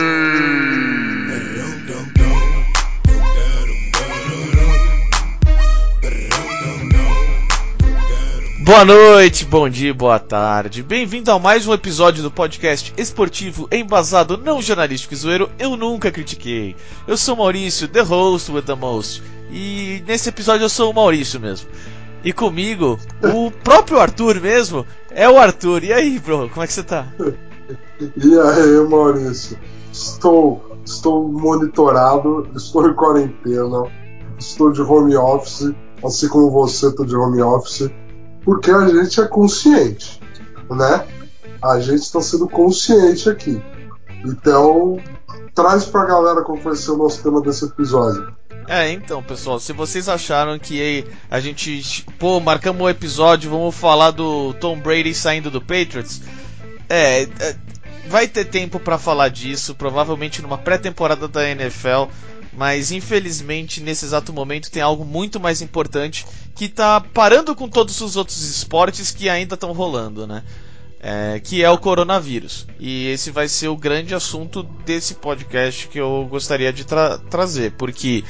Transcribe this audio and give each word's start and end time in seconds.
Boa 8.60 8.84
noite, 8.84 9.44
bom 9.44 9.68
dia, 9.68 9.92
boa 9.92 10.20
tarde. 10.20 10.84
Bem-vindo 10.84 11.32
a 11.32 11.38
mais 11.40 11.66
um 11.66 11.74
episódio 11.74 12.22
do 12.22 12.30
podcast 12.30 12.94
esportivo 12.96 13.68
embasado 13.72 14.36
não 14.36 14.62
jornalístico 14.62 15.14
e 15.14 15.16
zoeiro 15.16 15.50
Eu 15.58 15.76
Nunca 15.76 16.12
Critiquei. 16.12 16.76
Eu 17.08 17.16
sou 17.16 17.34
Maurício, 17.34 17.88
the 17.88 18.02
host 18.02 18.52
with 18.52 18.62
the 18.62 18.76
most. 18.76 19.20
E 19.50 20.00
nesse 20.06 20.28
episódio 20.28 20.64
eu 20.64 20.68
sou 20.68 20.92
o 20.92 20.94
Maurício 20.94 21.40
mesmo. 21.40 21.68
E 22.22 22.32
comigo, 22.32 22.98
o 23.22 23.50
próprio 23.50 23.98
Arthur 23.98 24.40
mesmo, 24.40 24.86
é 25.10 25.28
o 25.28 25.38
Arthur. 25.38 25.84
E 25.84 25.92
aí, 25.92 26.18
bro, 26.18 26.48
como 26.50 26.62
é 26.62 26.66
que 26.66 26.72
você 26.72 26.82
tá? 26.82 27.06
E 28.16 28.38
aí, 28.38 28.88
Maurício? 28.88 29.58
Estou, 29.92 30.76
estou 30.84 31.28
monitorado, 31.28 32.48
estou 32.54 32.88
em 32.88 32.94
quarentena, 32.94 33.84
estou 34.38 34.70
de 34.70 34.82
home 34.82 35.16
office, 35.16 35.72
assim 36.04 36.28
como 36.28 36.50
você 36.50 36.88
está 36.88 37.04
de 37.04 37.16
home 37.16 37.42
office, 37.42 37.90
porque 38.44 38.70
a 38.70 38.86
gente 38.88 39.20
é 39.20 39.26
consciente, 39.26 40.20
né? 40.70 41.06
A 41.62 41.78
gente 41.80 42.02
está 42.02 42.20
sendo 42.20 42.48
consciente 42.48 43.28
aqui. 43.28 43.60
Então, 44.24 44.98
traz 45.54 45.84
pra 45.84 46.04
galera 46.04 46.42
qual 46.42 46.58
vai 46.58 46.76
ser 46.76 46.92
o 46.92 46.96
nosso 46.96 47.22
tema 47.22 47.40
desse 47.40 47.64
episódio. 47.64 48.34
É, 48.68 48.92
então, 48.92 49.22
pessoal, 49.22 49.58
se 49.58 49.72
vocês 49.72 50.08
acharam 50.08 50.58
que 50.58 51.04
a 51.30 51.40
gente, 51.40 52.04
pô, 52.18 52.38
marcamos 52.38 52.82
um 52.82 52.88
episódio, 52.88 53.50
vamos 53.50 53.74
falar 53.74 54.12
do 54.12 54.54
Tom 54.54 54.78
Brady 54.78 55.12
saindo 55.12 55.50
do 55.50 55.60
Patriots, 55.60 56.22
é, 56.88 57.22
é 57.22 57.56
vai 58.06 58.26
ter 58.26 58.44
tempo 58.44 58.80
para 58.80 58.98
falar 58.98 59.28
disso, 59.28 59.74
provavelmente 59.74 60.42
numa 60.42 60.58
pré-temporada 60.58 61.28
da 61.28 61.48
NFL, 61.48 62.10
mas 62.52 62.90
infelizmente 62.90 63.80
nesse 63.80 64.04
exato 64.04 64.32
momento 64.32 64.70
tem 64.70 64.82
algo 64.82 65.04
muito 65.04 65.38
mais 65.38 65.62
importante 65.62 66.26
que 66.54 66.68
tá 66.68 67.00
parando 67.00 67.54
com 67.54 67.68
todos 67.68 68.00
os 68.00 68.16
outros 68.16 68.42
esportes 68.42 69.10
que 69.10 69.28
ainda 69.28 69.54
estão 69.54 69.72
rolando, 69.72 70.26
né? 70.26 70.42
É, 71.02 71.40
que 71.40 71.64
é 71.64 71.70
o 71.70 71.78
coronavírus. 71.78 72.66
E 72.78 73.06
esse 73.08 73.30
vai 73.30 73.48
ser 73.48 73.68
o 73.68 73.76
grande 73.76 74.14
assunto 74.14 74.62
desse 74.62 75.14
podcast 75.14 75.88
que 75.88 75.98
eu 75.98 76.26
gostaria 76.28 76.70
de 76.70 76.84
tra 76.84 77.16
trazer, 77.16 77.72
porque 77.72 78.22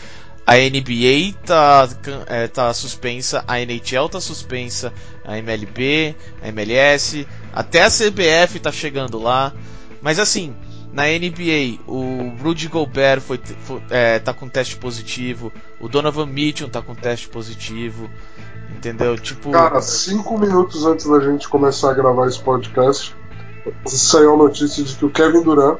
a 0.47 0.57
NBA 0.57 1.35
tá, 1.45 1.89
é, 2.27 2.49
tá 2.49 2.73
suspensa, 2.73 3.45
a 3.47 3.61
NHL 3.61 4.09
tá 4.09 4.21
suspensa, 4.21 4.93
a 5.25 5.39
MLB, 5.39 6.15
a 6.43 6.49
MLS, 6.49 7.27
até 7.53 7.83
a 7.83 7.89
CBF 7.89 8.59
tá 8.61 8.73
chegando 8.73 9.19
lá. 9.19 9.53
Mas 10.03 10.19
assim, 10.19 10.55
na 10.93 11.05
NBA, 11.05 11.79
o 11.87 12.35
Rudy 12.43 12.67
Gobert 12.67 13.21
foi, 13.21 13.39
foi 13.61 13.83
é, 13.91 14.19
tá 14.19 14.33
com 14.33 14.49
teste 14.49 14.77
positivo, 14.77 15.53
o 15.79 15.89
Donovan 15.89 16.27
Mitchell 16.27 16.69
tá 16.69 16.83
com 16.83 16.95
teste 16.95 17.29
positivo, 17.29 18.11
entendeu? 18.81 19.17
Tipo. 19.19 19.51
Cara, 19.51 19.81
cinco 19.83 20.39
minutos 20.39 20.87
antes 20.87 21.07
da 21.07 21.21
gente 21.21 21.49
começar 21.49 21.91
a 21.91 21.95
gravar 21.95 22.27
esse 22.27 22.41
podcast, 22.41 23.15
saiu 23.87 24.35
a 24.35 24.37
notícia 24.37 24.83
de 24.83 24.97
que 24.97 25.05
o 25.05 25.11
Kevin 25.11 25.43
Durant 25.43 25.79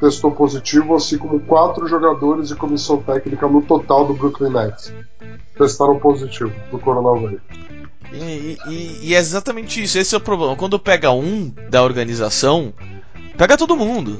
testou 0.00 0.32
positivo, 0.32 0.96
assim 0.96 1.18
como 1.18 1.38
quatro 1.40 1.86
jogadores 1.86 2.48
de 2.48 2.56
comissão 2.56 3.02
técnica 3.02 3.46
no 3.46 3.60
total 3.60 4.06
do 4.06 4.14
Brooklyn 4.14 4.50
Nets 4.50 4.92
testaram 5.60 5.98
positivo 5.98 6.52
do 6.70 6.78
coronavírus. 6.78 7.42
E, 8.12 8.58
e, 8.66 8.98
e, 9.02 9.14
é 9.14 9.18
exatamente 9.18 9.82
isso, 9.82 9.98
esse 9.98 10.14
é 10.14 10.18
o 10.18 10.20
problema. 10.20 10.56
Quando 10.56 10.78
pega 10.78 11.12
um 11.12 11.52
da 11.68 11.82
organização, 11.82 12.72
pega 13.36 13.58
todo 13.58 13.76
mundo. 13.76 14.18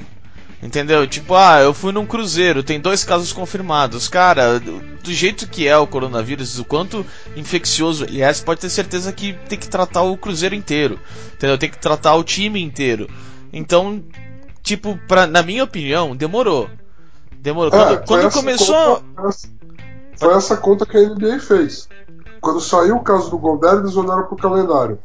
Entendeu? 0.61 1.07
Tipo, 1.07 1.33
ah, 1.33 1.59
eu 1.59 1.73
fui 1.73 1.91
num 1.91 2.05
cruzeiro, 2.05 2.61
tem 2.61 2.79
dois 2.79 3.03
casos 3.03 3.33
confirmados. 3.33 4.07
Cara, 4.07 4.59
do 4.59 5.11
jeito 5.11 5.47
que 5.47 5.67
é 5.67 5.75
o 5.75 5.87
coronavírus, 5.87 6.59
o 6.59 6.65
quanto 6.65 7.03
infeccioso 7.35 8.03
ele 8.03 8.21
é, 8.21 8.31
você 8.31 8.43
pode 8.43 8.61
ter 8.61 8.69
certeza 8.69 9.11
que 9.11 9.33
tem 9.49 9.57
que 9.57 9.67
tratar 9.67 10.03
o 10.03 10.15
cruzeiro 10.15 10.53
inteiro. 10.53 10.99
Entendeu? 11.33 11.57
Tem 11.57 11.69
que 11.69 11.79
tratar 11.79 12.13
o 12.13 12.23
time 12.23 12.61
inteiro. 12.61 13.09
Então, 13.51 14.03
tipo, 14.61 14.99
pra, 15.07 15.25
na 15.25 15.41
minha 15.41 15.63
opinião, 15.63 16.15
demorou. 16.15 16.69
Demorou. 17.37 17.73
É, 17.73 17.97
quando, 17.97 18.05
quando 18.05 18.31
começou. 18.31 19.01
Conta, 19.15 19.37
foi 20.15 20.33
essa 20.35 20.55
conta 20.55 20.85
que 20.85 20.95
a 20.95 21.09
NBA 21.09 21.39
fez. 21.39 21.89
Quando 22.39 22.61
saiu 22.61 22.97
o 22.97 23.03
caso 23.03 23.31
do 23.31 23.37
Gobert, 23.39 23.79
eles 23.79 23.95
olharam 23.95 24.27
pro 24.27 24.37
calendário. 24.37 24.99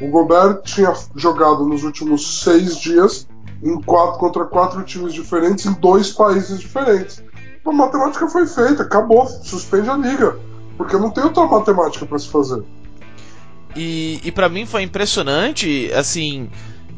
O 0.00 0.08
Gobert 0.08 0.62
tinha 0.62 0.92
jogado 1.14 1.66
nos 1.66 1.84
últimos 1.84 2.40
seis 2.40 2.78
dias 2.78 3.28
em 3.62 3.80
quatro, 3.80 4.18
contra 4.18 4.44
quatro 4.44 4.82
times 4.82 5.14
diferentes 5.14 5.66
em 5.66 5.72
dois 5.74 6.10
países 6.10 6.58
diferentes. 6.58 7.22
A 7.64 7.72
matemática 7.72 8.28
foi 8.28 8.46
feita, 8.46 8.82
acabou, 8.82 9.26
suspende 9.26 9.88
a 9.88 9.96
liga. 9.96 10.36
Porque 10.76 10.96
não 10.96 11.10
tem 11.10 11.22
outra 11.22 11.46
matemática 11.46 12.04
para 12.04 12.18
se 12.18 12.28
fazer. 12.28 12.62
E, 13.76 14.20
e 14.24 14.32
para 14.32 14.48
mim 14.48 14.66
foi 14.66 14.82
impressionante, 14.82 15.90
assim, 15.94 16.50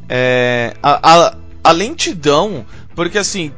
é, 0.08 0.74
a, 0.82 1.12
a, 1.12 1.36
a 1.62 1.70
lentidão, 1.70 2.64
porque 2.94 3.18
assim, 3.18 3.52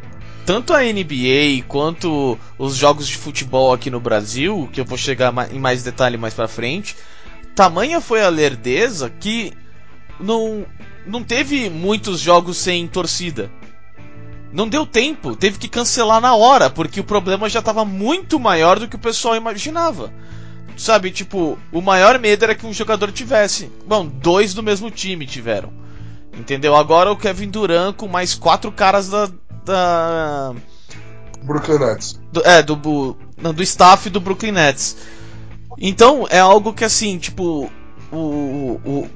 tanto 0.45 0.75
a 0.75 0.81
NBA 0.81 1.65
quanto 1.66 2.39
os 2.59 2.77
jogos 2.77 3.06
de 3.06 3.16
futebol 3.16 3.72
aqui 3.72 3.91
no 3.91 4.00
Brasil, 4.00 4.69
que 4.72 4.81
eu 4.81 4.84
vou 4.84 4.99
chegar 4.99 5.33
em 5.50 5.59
mais 5.59 5.83
detalhe 5.83 6.19
mais 6.19 6.34
para 6.34 6.49
frente, 6.49 6.97
tamanha 7.55 8.00
foi 8.00 8.22
a 8.22 8.28
lerdeza 8.28 9.09
que 9.09 9.53
não, 10.21 10.66
não 11.06 11.22
teve 11.22 11.71
muitos 11.71 12.21
jogos 12.21 12.56
sem 12.56 12.87
torcida. 12.87 13.50
Não 14.53 14.69
deu 14.69 14.87
tempo, 14.87 15.37
teve 15.37 15.59
que 15.59 15.69
cancelar 15.69 16.21
na 16.21 16.34
hora, 16.34 16.71
porque 16.71 17.00
o 17.00 17.05
problema 17.05 17.49
já 17.49 17.59
estava 17.59 17.84
muito 17.84 18.39
maior 18.41 18.78
do 18.78 18.89
que 18.89 18.97
o 18.97 19.00
pessoal 19.00 19.37
imaginava. 19.37 20.12
Sabe, 20.77 21.11
tipo, 21.11 21.59
o 21.72 21.81
maior 21.81 22.19
medo 22.19 22.45
era 22.45 22.55
que 22.55 22.66
um 22.66 22.72
jogador 22.72 23.11
tivesse. 23.11 23.71
Bom, 23.87 24.06
dois 24.06 24.53
do 24.53 24.62
mesmo 24.62 24.91
time 24.91 25.27
tiveram. 25.27 25.72
Entendeu? 26.34 26.77
Agora 26.77 27.11
o 27.11 27.16
Kevin 27.16 27.49
Durant 27.49 27.97
com 27.97 28.06
mais 28.06 28.34
quatro 28.34 28.71
caras 28.71 29.09
da. 29.09 29.31
da... 29.65 30.55
Brooklyn 31.43 31.78
Nets. 31.78 32.21
Do, 32.31 32.43
é, 32.45 32.62
do, 32.62 32.77
do 32.77 33.62
staff 33.62 34.11
do 34.11 34.21
Brooklyn 34.21 34.53
Nets. 34.53 34.97
Então 35.78 36.27
é 36.28 36.39
algo 36.39 36.75
que 36.75 36.84
assim, 36.84 37.19
tipo, 37.19 37.71
o, 38.12 38.81
o, 38.84 39.11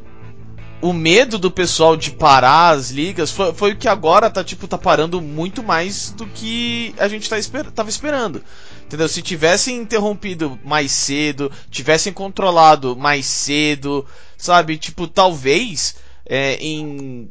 o 0.83 0.93
medo 0.93 1.39
do 1.39 1.51
pessoal 1.51 1.97
de 1.97 2.11
parar 2.11 2.71
as 2.71 2.91
ligas 2.91 3.31
foi, 3.31 3.53
foi 3.53 3.73
o 3.73 3.77
que 3.77 3.89
agora 3.89 4.31
tá, 4.31 4.43
tipo, 4.43 4.67
tá 4.67 4.79
parando 4.79 5.21
muito 5.21 5.63
mais 5.63 6.11
do 6.11 6.27
que 6.27 6.95
a 6.99 7.09
gente 7.09 7.29
tá 7.29 7.39
esper 7.39 7.71
tava 7.71 7.91
esperando. 7.91 8.43
Entendeu? 8.85 9.09
Se 9.09 9.23
tivessem 9.23 9.77
interrompido 9.77 10.59
mais 10.65 10.91
cedo, 10.91 11.51
tivessem 11.71 12.13
controlado 12.13 12.97
mais 12.97 13.27
cedo, 13.27 14.07
sabe? 14.37 14.77
Tipo, 14.79 15.07
talvez 15.07 15.97
é, 16.27 16.55
em 16.57 17.31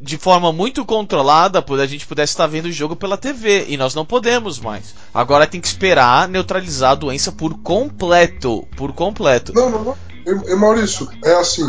de 0.00 0.16
forma 0.16 0.52
muito 0.52 0.84
controlada, 0.84 1.58
a 1.68 1.86
gente 1.86 2.06
pudesse 2.06 2.32
estar 2.32 2.46
vendo 2.46 2.66
o 2.66 2.72
jogo 2.72 2.94
pela 2.94 3.16
TV 3.16 3.66
e 3.68 3.76
nós 3.76 3.94
não 3.94 4.06
podemos 4.06 4.60
mais. 4.60 4.94
Agora 5.12 5.46
tem 5.46 5.60
que 5.60 5.66
esperar 5.66 6.28
neutralizar 6.28 6.92
a 6.92 6.94
doença 6.94 7.32
por 7.32 7.58
completo, 7.62 8.66
por 8.76 8.92
completo. 8.92 9.52
Não, 9.52 9.68
não, 9.68 9.84
não. 9.84 10.56
Maurício, 10.56 11.08
é 11.24 11.32
assim. 11.34 11.68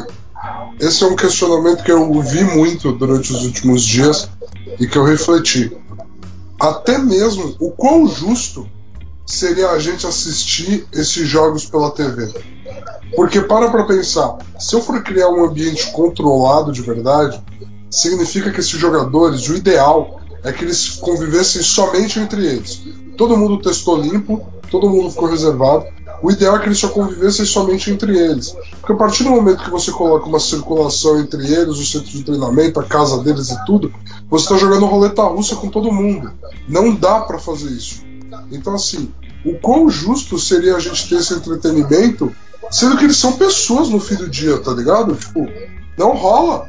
Esse 0.79 1.03
é 1.03 1.07
um 1.07 1.15
questionamento 1.15 1.83
que 1.83 1.91
eu 1.91 2.09
ouvi 2.09 2.43
muito 2.43 2.91
durante 2.91 3.33
os 3.33 3.43
últimos 3.43 3.83
dias 3.83 4.29
e 4.79 4.87
que 4.87 4.97
eu 4.97 5.03
refleti. 5.03 5.75
Até 6.59 6.97
mesmo 6.97 7.55
o 7.59 7.71
quão 7.71 8.07
justo 8.07 8.67
seria 9.25 9.69
a 9.69 9.79
gente 9.79 10.07
assistir 10.07 10.87
esses 10.93 11.27
jogos 11.27 11.65
pela 11.65 11.91
TV. 11.91 12.33
Porque 13.15 13.41
para 13.41 13.69
pra 13.69 13.85
pensar, 13.85 14.37
se 14.59 14.75
eu 14.75 14.81
for 14.81 15.01
criar 15.03 15.29
um 15.29 15.43
ambiente 15.43 15.91
controlado 15.91 16.71
de 16.71 16.81
verdade, 16.81 17.41
significa 17.89 18.51
que 18.51 18.59
esses 18.59 18.79
jogadores, 18.79 19.47
o 19.49 19.55
ideal 19.55 20.19
é 20.43 20.51
que 20.51 20.63
eles 20.63 20.89
convivessem 20.89 21.61
somente 21.61 22.19
entre 22.19 22.45
eles. 22.45 22.81
Todo 23.17 23.37
mundo 23.37 23.61
testou 23.61 23.97
limpo, 23.97 24.47
todo 24.71 24.89
mundo 24.89 25.11
ficou 25.11 25.29
reservado. 25.29 25.85
O 26.21 26.31
ideal 26.31 26.55
é 26.55 26.59
que 26.59 26.65
eles 26.65 26.77
só 26.77 26.89
convivessem 26.89 27.45
somente 27.45 27.91
entre 27.91 28.17
eles. 28.17 28.55
Porque 28.79 28.93
a 28.93 28.95
partir 28.95 29.23
do 29.23 29.31
momento 29.31 29.63
que 29.63 29.69
você 29.69 29.91
coloca 29.91 30.25
uma 30.25 30.39
circulação 30.39 31.19
entre 31.19 31.45
eles, 31.45 31.77
o 31.77 31.85
centro 31.85 32.09
de 32.09 32.23
treinamento, 32.23 32.79
a 32.79 32.83
casa 32.83 33.23
deles 33.23 33.49
e 33.49 33.65
tudo, 33.65 33.93
você 34.29 34.45
está 34.45 34.57
jogando 34.57 34.85
roleta 34.85 35.23
russa 35.23 35.55
com 35.55 35.69
todo 35.69 35.91
mundo. 35.91 36.31
Não 36.67 36.93
dá 36.93 37.21
para 37.21 37.39
fazer 37.39 37.69
isso. 37.69 38.03
Então, 38.51 38.75
assim, 38.75 39.11
o 39.45 39.53
quão 39.59 39.89
justo 39.89 40.37
seria 40.37 40.75
a 40.75 40.79
gente 40.79 41.07
ter 41.07 41.15
esse 41.15 41.33
entretenimento, 41.33 42.31
sendo 42.69 42.97
que 42.97 43.05
eles 43.05 43.17
são 43.17 43.33
pessoas 43.33 43.89
no 43.89 43.99
fim 43.99 44.15
do 44.15 44.29
dia, 44.29 44.57
tá 44.57 44.71
ligado? 44.71 45.15
Tipo, 45.15 45.47
não 45.97 46.15
rola. 46.15 46.67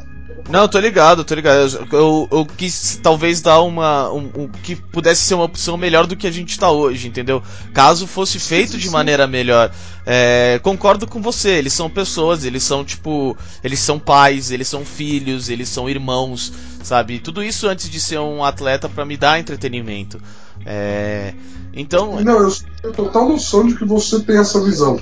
Não, 0.49 0.67
tô 0.67 0.79
ligado, 0.79 1.25
tô 1.25 1.35
ligado. 1.35 1.87
Eu, 1.93 2.29
eu, 2.31 2.47
quis 2.47 2.99
talvez 3.03 3.41
dar 3.41 3.61
uma. 3.61 4.11
Um, 4.13 4.31
um, 4.37 4.49
que 4.49 4.75
pudesse 4.77 5.23
ser 5.23 5.35
uma 5.35 5.45
opção 5.45 5.77
melhor 5.77 6.07
do 6.07 6.17
que 6.17 6.27
a 6.27 6.31
gente 6.31 6.59
tá 6.59 6.71
hoje, 6.71 7.09
entendeu? 7.09 7.43
Caso 7.73 8.07
fosse 8.07 8.39
feito 8.39 8.79
de 8.79 8.91
maneira 8.91 9.27
melhor. 9.27 9.71
É, 10.05 10.59
concordo 10.63 11.07
com 11.07 11.21
você, 11.21 11.51
eles 11.51 11.73
são 11.73 11.89
pessoas, 11.91 12.45
eles 12.45 12.63
são 12.63 12.85
tipo. 12.85 13.37
Eles 13.63 13.79
são 13.81 13.99
pais, 13.99 14.51
eles 14.51 14.69
são 14.69 14.85
filhos, 14.85 15.49
eles 15.49 15.69
são 15.69 15.89
irmãos, 15.89 16.53
sabe? 16.83 17.19
Tudo 17.19 17.43
isso 17.43 17.69
antes 17.69 17.89
de 17.89 18.01
ser 18.01 18.19
um 18.19 18.45
atleta 18.45 18.89
para 18.89 19.05
me 19.05 19.17
dar 19.17 19.39
entretenimento. 19.39 20.21
É, 20.65 21.35
então. 21.73 22.21
Não, 22.21 22.39
eu 22.41 22.53
tenho 22.83 22.95
total 22.95 23.29
noção 23.29 23.67
de 23.67 23.77
que 23.77 23.85
você 23.85 24.21
tem 24.21 24.39
essa 24.39 24.61
visão. 24.63 24.99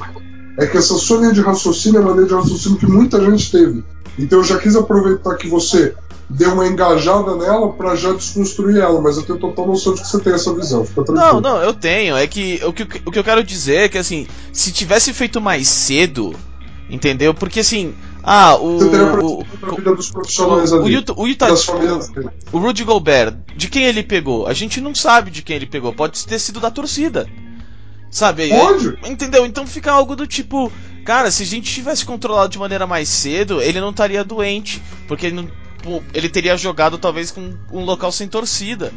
É 0.58 0.66
que 0.66 0.76
essa 0.76 0.94
sua 0.94 1.19
linha 1.19 1.32
de 1.32 1.40
raciocínio 1.40 2.00
é 2.00 2.05
uma 2.05 2.12
linha 2.12 2.26
de 2.26 2.34
raciocínio 2.34 2.78
que 2.78 2.87
muita 2.87 3.25
gente 3.25 3.50
teve. 3.50 3.84
Então 4.19 4.40
eu 4.40 4.44
já 4.44 4.58
quis 4.58 4.75
aproveitar 4.75 5.37
que 5.37 5.46
você 5.46 5.94
deu 6.28 6.52
uma 6.52 6.66
engajada 6.66 7.37
nela 7.37 7.72
para 7.72 7.94
já 7.94 8.12
desconstruir 8.12 8.78
ela, 8.78 9.00
mas 9.00 9.16
eu 9.16 9.22
tenho 9.22 9.38
total 9.38 9.69
noção 9.69 9.94
de 9.94 10.02
que 10.02 10.08
você 10.08 10.19
tem 10.19 10.32
essa 10.32 10.52
visão. 10.52 10.84
Fica 10.84 11.05
tranquilo. 11.05 11.40
Não, 11.40 11.40
não, 11.40 11.62
eu 11.62 11.72
tenho. 11.72 12.16
É 12.16 12.26
que 12.26 12.60
o, 12.64 12.72
que 12.72 12.82
o 12.82 13.10
que 13.12 13.19
eu 13.19 13.25
quero 13.25 13.44
dizer 13.44 13.76
é 13.76 13.88
que 13.88 13.96
assim, 13.96 14.26
se 14.52 14.72
tivesse 14.72 15.12
feito 15.14 15.40
mais 15.40 15.69
cedo, 15.69 16.34
entendeu? 16.90 17.32
Porque 17.32 17.61
assim, 17.61 17.94
ah, 18.22 18.56
o. 18.56 18.78
O, 18.78 18.82
o, 18.82 19.44
o, 20.82 20.88
Utah, 20.88 21.14
o, 21.16 21.26
Utah, 21.28 21.49
o 22.52 22.58
Rudy 22.58 22.82
Gobert, 22.82 23.37
de 23.56 23.69
quem 23.69 23.84
ele 23.84 24.02
pegou? 24.02 24.46
A 24.49 24.52
gente 24.52 24.81
não 24.81 24.94
sabe 24.94 25.31
de 25.31 25.40
quem 25.40 25.54
ele 25.54 25.66
pegou. 25.66 25.93
Pode 25.93 26.26
ter 26.26 26.38
sido 26.40 26.58
da 26.58 26.70
torcida. 26.70 27.28
Sabe? 28.10 28.49
Pode. 28.49 28.99
Entendeu? 29.05 29.44
Então 29.44 29.66
fica 29.66 29.93
algo 29.93 30.16
do 30.16 30.26
tipo. 30.26 30.72
Cara, 31.05 31.31
se 31.31 31.43
a 31.43 31.46
gente 31.46 31.72
tivesse 31.72 32.05
controlado 32.05 32.50
de 32.50 32.58
maneira 32.58 32.87
mais 32.87 33.08
cedo, 33.08 33.62
ele 33.62 33.81
não 33.81 33.90
estaria 33.90 34.25
doente. 34.25 34.82
Porque 35.06 35.26
ele, 35.26 35.37
não, 35.37 36.02
ele 36.12 36.28
teria 36.28 36.56
jogado 36.56 36.99
talvez 36.99 37.31
com 37.31 37.55
um 37.72 37.84
local 37.84 38.12
sem 38.12 38.28
torcida. 38.28 38.93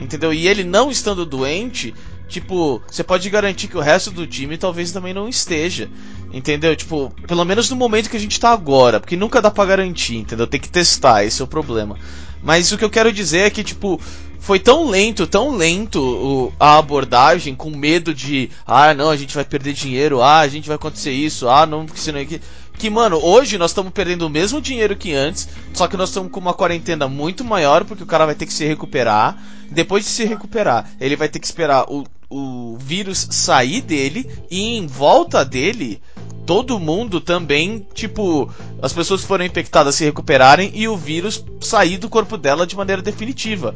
Entendeu? 0.00 0.32
E 0.32 0.46
ele 0.46 0.62
não 0.62 0.90
estando 0.92 1.26
doente, 1.26 1.92
tipo, 2.28 2.80
você 2.86 3.02
pode 3.02 3.28
garantir 3.28 3.66
que 3.66 3.76
o 3.76 3.80
resto 3.80 4.12
do 4.12 4.26
time 4.28 4.56
talvez 4.56 4.92
também 4.92 5.12
não 5.12 5.28
esteja. 5.28 5.90
Entendeu? 6.32 6.76
Tipo, 6.76 7.12
pelo 7.26 7.44
menos 7.44 7.68
no 7.70 7.76
momento 7.76 8.08
que 8.08 8.16
a 8.16 8.20
gente 8.20 8.38
tá 8.38 8.50
agora. 8.50 9.00
Porque 9.00 9.16
nunca 9.16 9.42
dá 9.42 9.50
pra 9.50 9.64
garantir, 9.64 10.16
entendeu? 10.16 10.46
Tem 10.46 10.60
que 10.60 10.68
testar, 10.68 11.24
esse 11.24 11.40
é 11.42 11.44
o 11.44 11.48
problema. 11.48 11.98
Mas 12.42 12.70
o 12.70 12.78
que 12.78 12.84
eu 12.84 12.90
quero 12.90 13.12
dizer 13.12 13.40
é 13.40 13.50
que, 13.50 13.64
tipo, 13.64 14.00
foi 14.38 14.58
tão 14.58 14.88
lento, 14.88 15.26
tão 15.26 15.56
lento 15.56 16.00
o, 16.00 16.52
a 16.58 16.78
abordagem, 16.78 17.54
com 17.54 17.70
medo 17.70 18.14
de, 18.14 18.50
ah, 18.66 18.94
não, 18.94 19.10
a 19.10 19.16
gente 19.16 19.34
vai 19.34 19.44
perder 19.44 19.72
dinheiro, 19.72 20.22
ah, 20.22 20.38
a 20.38 20.48
gente 20.48 20.68
vai 20.68 20.76
acontecer 20.76 21.12
isso, 21.12 21.48
ah, 21.48 21.66
não, 21.66 21.86
porque 21.86 22.00
senão 22.00 22.20
aqui. 22.20 22.40
Que, 22.78 22.88
mano, 22.88 23.18
hoje 23.20 23.58
nós 23.58 23.72
estamos 23.72 23.92
perdendo 23.92 24.24
o 24.24 24.30
mesmo 24.30 24.60
dinheiro 24.60 24.94
que 24.94 25.12
antes, 25.12 25.48
só 25.74 25.88
que 25.88 25.96
nós 25.96 26.10
estamos 26.10 26.30
com 26.30 26.38
uma 26.38 26.54
quarentena 26.54 27.08
muito 27.08 27.44
maior, 27.44 27.84
porque 27.84 28.04
o 28.04 28.06
cara 28.06 28.24
vai 28.24 28.36
ter 28.36 28.46
que 28.46 28.52
se 28.52 28.64
recuperar. 28.64 29.36
Depois 29.68 30.04
de 30.04 30.10
se 30.10 30.24
recuperar, 30.24 30.88
ele 31.00 31.16
vai 31.16 31.28
ter 31.28 31.40
que 31.40 31.46
esperar 31.46 31.86
o, 31.88 32.04
o 32.30 32.78
vírus 32.78 33.26
sair 33.32 33.80
dele 33.80 34.30
e 34.48 34.76
em 34.76 34.86
volta 34.86 35.44
dele 35.44 36.00
todo 36.48 36.78
mundo 36.78 37.20
também, 37.20 37.86
tipo, 37.92 38.50
as 38.80 38.90
pessoas 38.90 39.20
que 39.20 39.26
foram 39.26 39.44
infectadas 39.44 39.96
se 39.96 40.04
recuperarem 40.06 40.70
e 40.72 40.88
o 40.88 40.96
vírus 40.96 41.44
sair 41.60 41.98
do 41.98 42.08
corpo 42.08 42.38
dela 42.38 42.66
de 42.66 42.74
maneira 42.74 43.02
definitiva. 43.02 43.74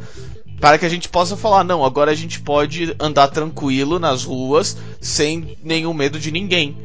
Para 0.63 0.79
que 0.79 0.87
a 0.87 0.89
gente 0.89 1.09
possa 1.09 1.37
falar, 1.37 1.65
não, 1.65 1.85
agora 1.85 2.13
a 2.13 2.15
gente 2.15 2.39
pode 2.39 2.95
andar 3.01 3.27
tranquilo 3.27 3.99
nas 3.99 4.23
ruas 4.23 4.77
sem 5.01 5.59
nenhum 5.61 5.93
medo 5.93 6.21
de 6.21 6.31
ninguém. 6.31 6.77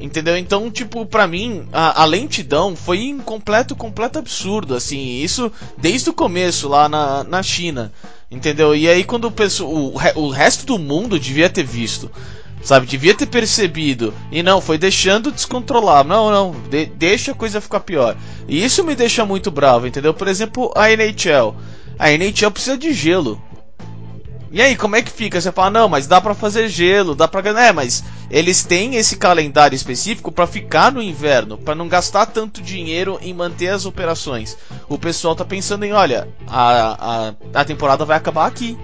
Entendeu? 0.00 0.36
Então, 0.36 0.68
tipo, 0.68 1.06
pra 1.06 1.24
mim, 1.28 1.68
a, 1.72 2.02
a, 2.02 2.04
lentidão 2.04 2.74
foi 2.74 3.14
um 3.14 3.20
completo, 3.20 3.76
completo 3.76 4.18
absurdo, 4.18 4.74
assim. 4.74 5.20
Isso 5.22 5.52
desde 5.78 6.10
o 6.10 6.12
começo, 6.12 6.68
lá 6.68 6.88
na, 6.88 7.22
na 7.22 7.44
China. 7.44 7.92
Entendeu? 8.28 8.74
E 8.74 8.88
aí, 8.88 9.04
quando 9.04 9.26
o, 9.26 9.64
o, 9.66 10.22
o 10.24 10.28
resto 10.28 10.66
do 10.66 10.76
mundo 10.76 11.16
devia 11.16 11.48
ter 11.48 11.62
visto. 11.62 12.10
Sabe, 12.60 12.88
devia 12.88 13.14
ter 13.14 13.26
percebido. 13.26 14.12
E 14.32 14.42
não, 14.42 14.60
foi 14.60 14.78
deixando 14.78 15.30
descontrolar. 15.30 16.04
Não, 16.04 16.28
não, 16.28 16.56
de, 16.68 16.86
deixa 16.86 17.30
a 17.30 17.36
coisa 17.36 17.60
ficar 17.60 17.80
pior. 17.80 18.16
E 18.48 18.64
isso 18.64 18.82
me 18.82 18.96
deixa 18.96 19.24
muito 19.24 19.48
bravo, 19.48 19.86
entendeu? 19.86 20.12
Por 20.12 20.26
exemplo, 20.26 20.72
a 20.74 20.90
NHL. 20.90 21.54
A 21.98 22.10
NHL 22.10 22.50
precisa 22.50 22.76
de 22.76 22.92
gelo. 22.92 23.40
E 24.50 24.60
aí, 24.60 24.76
como 24.76 24.96
é 24.96 25.00
que 25.02 25.10
fica? 25.10 25.40
Você 25.40 25.50
fala, 25.50 25.70
não, 25.70 25.88
mas 25.88 26.06
dá 26.06 26.20
para 26.20 26.34
fazer 26.34 26.68
gelo, 26.68 27.14
dá 27.14 27.26
pra. 27.26 27.40
É, 27.58 27.72
mas 27.72 28.04
eles 28.30 28.62
têm 28.62 28.96
esse 28.96 29.16
calendário 29.16 29.74
específico 29.74 30.30
para 30.30 30.46
ficar 30.46 30.92
no 30.92 31.02
inverno, 31.02 31.56
para 31.56 31.74
não 31.74 31.88
gastar 31.88 32.26
tanto 32.26 32.60
dinheiro 32.60 33.18
em 33.22 33.32
manter 33.32 33.68
as 33.68 33.86
operações. 33.86 34.58
O 34.90 34.98
pessoal 34.98 35.34
tá 35.34 35.42
pensando 35.42 35.84
em, 35.84 35.92
olha, 35.94 36.28
a, 36.46 37.30
a, 37.54 37.60
a 37.60 37.64
temporada 37.64 38.04
vai 38.04 38.18
acabar 38.18 38.46
aqui. 38.46 38.76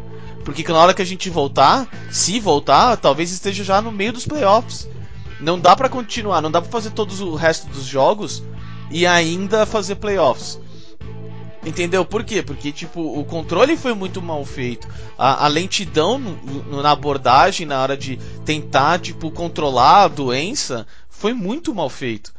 Porque 0.42 0.66
na 0.66 0.78
hora 0.78 0.94
que 0.94 1.02
a 1.02 1.04
gente 1.04 1.28
voltar, 1.28 1.86
se 2.10 2.40
voltar, 2.40 2.96
talvez 2.96 3.30
esteja 3.30 3.62
já 3.62 3.82
no 3.82 3.92
meio 3.92 4.14
dos 4.14 4.24
playoffs. 4.24 4.88
Não 5.38 5.60
dá 5.60 5.76
para 5.76 5.90
continuar, 5.90 6.40
não 6.40 6.50
dá 6.50 6.62
para 6.62 6.70
fazer 6.70 6.90
todos 6.90 7.20
o 7.20 7.34
resto 7.34 7.68
dos 7.68 7.84
jogos 7.84 8.42
e 8.90 9.06
ainda 9.06 9.66
fazer 9.66 9.96
playoffs. 9.96 10.58
Entendeu? 11.68 12.02
Por 12.02 12.24
quê? 12.24 12.42
Porque, 12.42 12.72
tipo, 12.72 12.98
o 12.98 13.22
controle 13.26 13.76
foi 13.76 13.92
muito 13.92 14.22
mal 14.22 14.42
feito. 14.42 14.88
A, 15.18 15.44
a 15.44 15.48
lentidão 15.48 16.18
no, 16.18 16.34
no, 16.62 16.82
na 16.82 16.92
abordagem, 16.92 17.66
na 17.66 17.82
hora 17.82 17.94
de 17.94 18.18
tentar, 18.42 18.98
tipo, 19.00 19.30
controlar 19.30 20.04
a 20.04 20.08
doença, 20.08 20.86
foi 21.10 21.34
muito 21.34 21.74
mal 21.74 21.90
feito. 21.90 22.32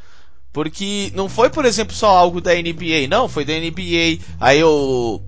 Porque 0.52 1.12
não 1.14 1.30
foi, 1.30 1.52
por 1.52 1.64
exemplo, 1.64 1.96
só 1.96 2.08
algo 2.08 2.42
da 2.42 2.56
NBA. 2.56 3.08
Não, 3.08 3.30
foi 3.30 3.46
da 3.46 3.54
NBA. 3.54 4.18
Aí 4.40 4.64
o. 4.64 5.22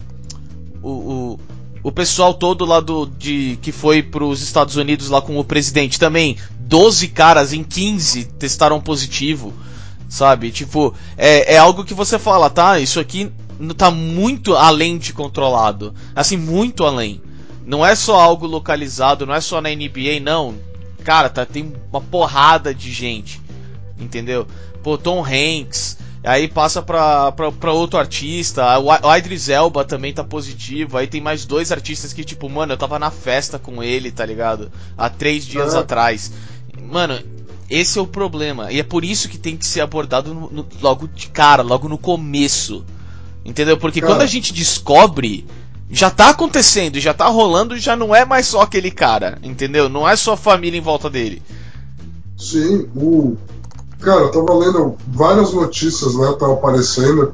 O, 0.81 0.89
o, 0.89 1.39
o 1.83 1.91
pessoal 1.91 2.33
todo 2.33 2.65
lá 2.65 2.79
do, 2.79 3.05
de, 3.05 3.59
que 3.61 3.71
foi 3.71 4.01
para 4.01 4.25
os 4.25 4.41
Estados 4.41 4.77
Unidos 4.77 5.09
lá 5.09 5.21
com 5.21 5.37
o 5.37 5.43
presidente 5.43 5.99
também. 5.99 6.37
12 6.61 7.09
caras 7.09 7.53
em 7.53 7.63
15 7.63 8.25
testaram 8.39 8.81
positivo. 8.81 9.53
Sabe? 10.09 10.49
Tipo, 10.49 10.91
é, 11.15 11.53
é 11.53 11.57
algo 11.59 11.85
que 11.85 11.93
você 11.93 12.17
fala, 12.17 12.49
tá? 12.49 12.79
Isso 12.79 12.99
aqui 12.99 13.31
tá 13.75 13.91
muito 13.91 14.55
além 14.55 14.97
de 14.97 15.13
controlado. 15.13 15.93
Assim, 16.15 16.37
muito 16.37 16.83
além. 16.83 17.21
Não 17.65 17.85
é 17.85 17.95
só 17.95 18.19
algo 18.19 18.47
localizado, 18.47 19.25
não 19.25 19.33
é 19.33 19.41
só 19.41 19.61
na 19.61 19.69
NBA, 19.69 20.19
não. 20.21 20.55
Cara, 21.03 21.29
tá, 21.29 21.45
tem 21.45 21.73
uma 21.91 22.01
porrada 22.01 22.73
de 22.73 22.91
gente. 22.91 23.39
Entendeu? 23.99 24.47
Pô, 24.83 24.97
Tom 24.97 25.23
Hanks. 25.23 25.97
Aí 26.23 26.47
passa 26.47 26.83
pra, 26.83 27.31
pra, 27.31 27.51
pra 27.51 27.73
outro 27.73 27.99
artista. 27.99 28.63
O 28.79 29.15
Idris 29.15 29.49
Elba 29.49 29.83
também 29.83 30.13
tá 30.13 30.23
positivo. 30.23 30.97
Aí 30.97 31.07
tem 31.07 31.19
mais 31.19 31.45
dois 31.45 31.71
artistas 31.71 32.13
que, 32.13 32.23
tipo, 32.23 32.47
mano, 32.47 32.73
eu 32.73 32.77
tava 32.77 32.99
na 32.99 33.09
festa 33.09 33.57
com 33.57 33.81
ele, 33.81 34.11
tá 34.11 34.25
ligado? 34.25 34.71
Há 34.97 35.09
três 35.09 35.45
dias 35.45 35.73
atrás. 35.73 36.31
Mano, 36.79 37.19
esse 37.69 37.97
é 37.97 38.01
o 38.01 38.07
problema. 38.07 38.71
E 38.71 38.79
é 38.79 38.83
por 38.83 39.03
isso 39.03 39.29
que 39.29 39.37
tem 39.37 39.57
que 39.57 39.65
ser 39.65 39.81
abordado 39.81 40.33
no, 40.33 40.49
no, 40.51 40.67
logo 40.81 41.07
de 41.07 41.27
cara, 41.29 41.63
logo 41.63 41.87
no 41.87 41.97
começo. 41.97 42.85
Entendeu? 43.43 43.77
Porque 43.77 44.01
Cara. 44.01 44.13
quando 44.13 44.21
a 44.21 44.27
gente 44.27 44.53
descobre, 44.53 45.45
já 45.89 46.09
tá 46.09 46.29
acontecendo, 46.29 46.99
já 46.99 47.13
tá 47.13 47.27
rolando, 47.27 47.77
já 47.77 47.95
não 47.95 48.15
é 48.15 48.23
mais 48.23 48.47
só 48.47 48.61
aquele 48.61 48.91
cara, 48.91 49.37
entendeu? 49.43 49.89
Não 49.89 50.07
é 50.07 50.15
só 50.15 50.33
a 50.33 50.37
família 50.37 50.77
em 50.77 50.81
volta 50.81 51.09
dele. 51.09 51.41
Sim, 52.37 52.87
o. 52.95 53.35
Cara, 53.99 54.21
eu 54.21 54.31
tava 54.31 54.57
lendo 54.57 54.95
várias 55.07 55.53
notícias, 55.53 56.15
né? 56.15 56.35
Tava 56.39 56.53
aparecendo. 56.53 57.33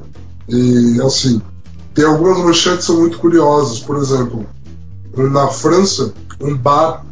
E 0.50 1.00
assim, 1.02 1.42
tem 1.94 2.06
algumas 2.06 2.40
manchetes 2.40 2.80
que 2.80 2.86
são 2.86 3.00
muito 3.00 3.18
curiosas. 3.20 3.80
Por 3.80 3.98
exemplo, 3.98 4.46
na 5.16 5.48
França, 5.48 6.14
um 6.42 6.56
bar 6.58 7.06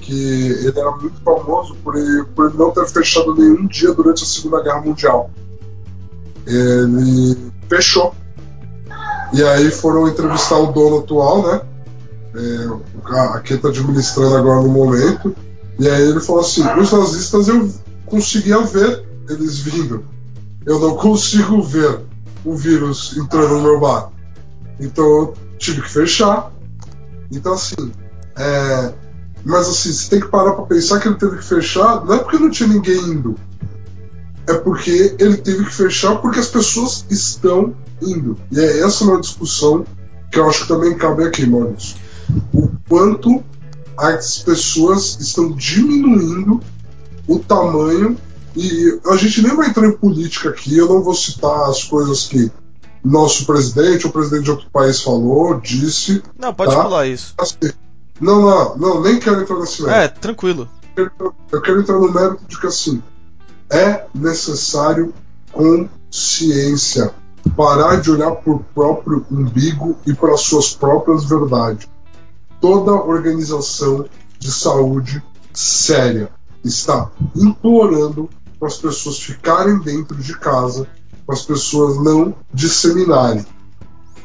que 0.00 0.12
ele 0.14 0.78
era 0.78 0.90
muito 0.92 1.20
famoso 1.22 1.74
por 1.84 1.96
ele, 1.96 2.24
por 2.34 2.48
ele 2.48 2.56
não 2.56 2.70
ter 2.70 2.86
fechado 2.88 3.34
nenhum 3.34 3.66
dia 3.66 3.92
durante 3.92 4.24
a 4.24 4.26
Segunda 4.26 4.62
Guerra 4.62 4.80
Mundial. 4.80 5.30
Ele 6.46 7.36
fechou. 7.68 8.14
E 9.32 9.42
aí 9.42 9.70
foram 9.70 10.08
entrevistar 10.08 10.58
o 10.58 10.72
dono 10.72 10.98
atual, 10.98 11.46
né? 11.46 11.60
É, 12.34 13.40
quem 13.40 13.56
está 13.56 13.68
administrando 13.68 14.36
agora 14.36 14.62
no 14.62 14.68
momento. 14.68 15.34
E 15.78 15.88
aí 15.88 16.02
ele 16.08 16.20
falou 16.20 16.42
assim: 16.42 16.62
os 16.78 16.92
nazistas 16.92 17.48
eu 17.48 17.70
conseguia 18.06 18.60
ver 18.60 19.04
eles 19.28 19.58
vindo. 19.58 20.04
Eu 20.64 20.78
não 20.78 20.96
consigo 20.96 21.62
ver 21.62 22.00
o 22.44 22.54
vírus 22.54 23.16
entrando 23.16 23.56
no 23.56 23.62
meu 23.62 23.80
bar. 23.80 24.10
Então 24.80 25.04
eu 25.04 25.34
tive 25.58 25.82
que 25.82 25.90
fechar. 25.90 26.52
Então 27.30 27.52
assim, 27.52 27.92
é, 28.36 28.92
mas 29.44 29.68
assim, 29.68 29.92
você 29.92 30.10
tem 30.10 30.20
que 30.20 30.28
parar 30.28 30.52
para 30.52 30.64
pensar 30.64 31.00
que 31.00 31.08
ele 31.08 31.16
teve 31.16 31.38
que 31.38 31.44
fechar, 31.44 32.04
não 32.04 32.14
é 32.14 32.18
porque 32.18 32.38
não 32.38 32.50
tinha 32.50 32.68
ninguém 32.68 32.98
indo, 32.98 33.34
é 34.48 34.54
porque 34.54 35.14
ele 35.18 35.36
teve 35.36 35.64
que 35.66 35.74
fechar 35.74 36.16
porque 36.16 36.40
as 36.40 36.48
pessoas 36.48 37.04
estão 37.10 37.74
indo. 38.00 38.36
E 38.50 38.58
é 38.58 38.80
essa 38.80 39.04
uma 39.04 39.20
discussão 39.20 39.84
que 40.30 40.38
eu 40.38 40.48
acho 40.48 40.62
que 40.62 40.68
também 40.68 40.96
cabe 40.96 41.22
aqui, 41.24 41.46
Maurício. 41.46 41.96
O 42.52 42.70
quanto 42.88 43.44
as 43.96 44.38
pessoas 44.38 45.18
estão 45.20 45.52
diminuindo 45.52 46.60
o 47.26 47.38
tamanho 47.38 48.16
e 48.56 48.98
a 49.06 49.16
gente 49.16 49.42
nem 49.42 49.54
vai 49.54 49.68
entrar 49.68 49.86
em 49.86 49.96
política 49.96 50.48
aqui, 50.48 50.76
eu 50.76 50.88
não 50.88 51.02
vou 51.02 51.14
citar 51.14 51.68
as 51.68 51.84
coisas 51.84 52.26
que 52.26 52.50
nosso 53.04 53.46
presidente, 53.46 54.06
o 54.06 54.10
presidente 54.10 54.44
de 54.44 54.50
outro 54.50 54.70
país 54.70 55.00
falou, 55.00 55.60
disse. 55.60 56.22
Não, 56.38 56.54
pode 56.54 56.74
tá? 56.74 56.82
pular 56.82 57.06
isso. 57.06 57.34
Assim, 57.38 57.72
não, 58.20 58.42
não, 58.42 58.76
não, 58.76 59.02
nem 59.02 59.20
quero 59.20 59.42
entrar 59.42 59.58
nesse 59.58 59.82
mérito. 59.82 60.00
É, 60.00 60.08
tranquilo. 60.08 60.68
Eu 61.52 61.60
quero 61.60 61.80
entrar 61.80 61.98
no 61.98 62.12
mérito 62.12 62.44
de 62.48 62.58
que 62.58 62.66
assim 62.66 63.02
é 63.70 64.06
necessário 64.14 65.12
consciência. 65.52 67.12
Parar 67.56 68.00
de 68.00 68.10
olhar 68.10 68.32
para 68.32 68.52
o 68.52 68.60
próprio 68.74 69.24
umbigo 69.30 69.96
e 70.06 70.12
para 70.12 70.36
suas 70.36 70.74
próprias 70.74 71.24
verdades. 71.24 71.88
Toda 72.60 72.92
organização 72.92 74.04
de 74.38 74.52
saúde 74.52 75.22
séria 75.52 76.30
está 76.64 77.10
implorando 77.34 78.28
para 78.58 78.68
as 78.68 78.76
pessoas 78.76 79.18
ficarem 79.18 79.78
dentro 79.78 80.16
de 80.16 80.36
casa, 80.38 80.86
para 81.24 81.34
as 81.34 81.42
pessoas 81.42 81.96
não 82.02 82.34
disseminarem. 82.52 83.46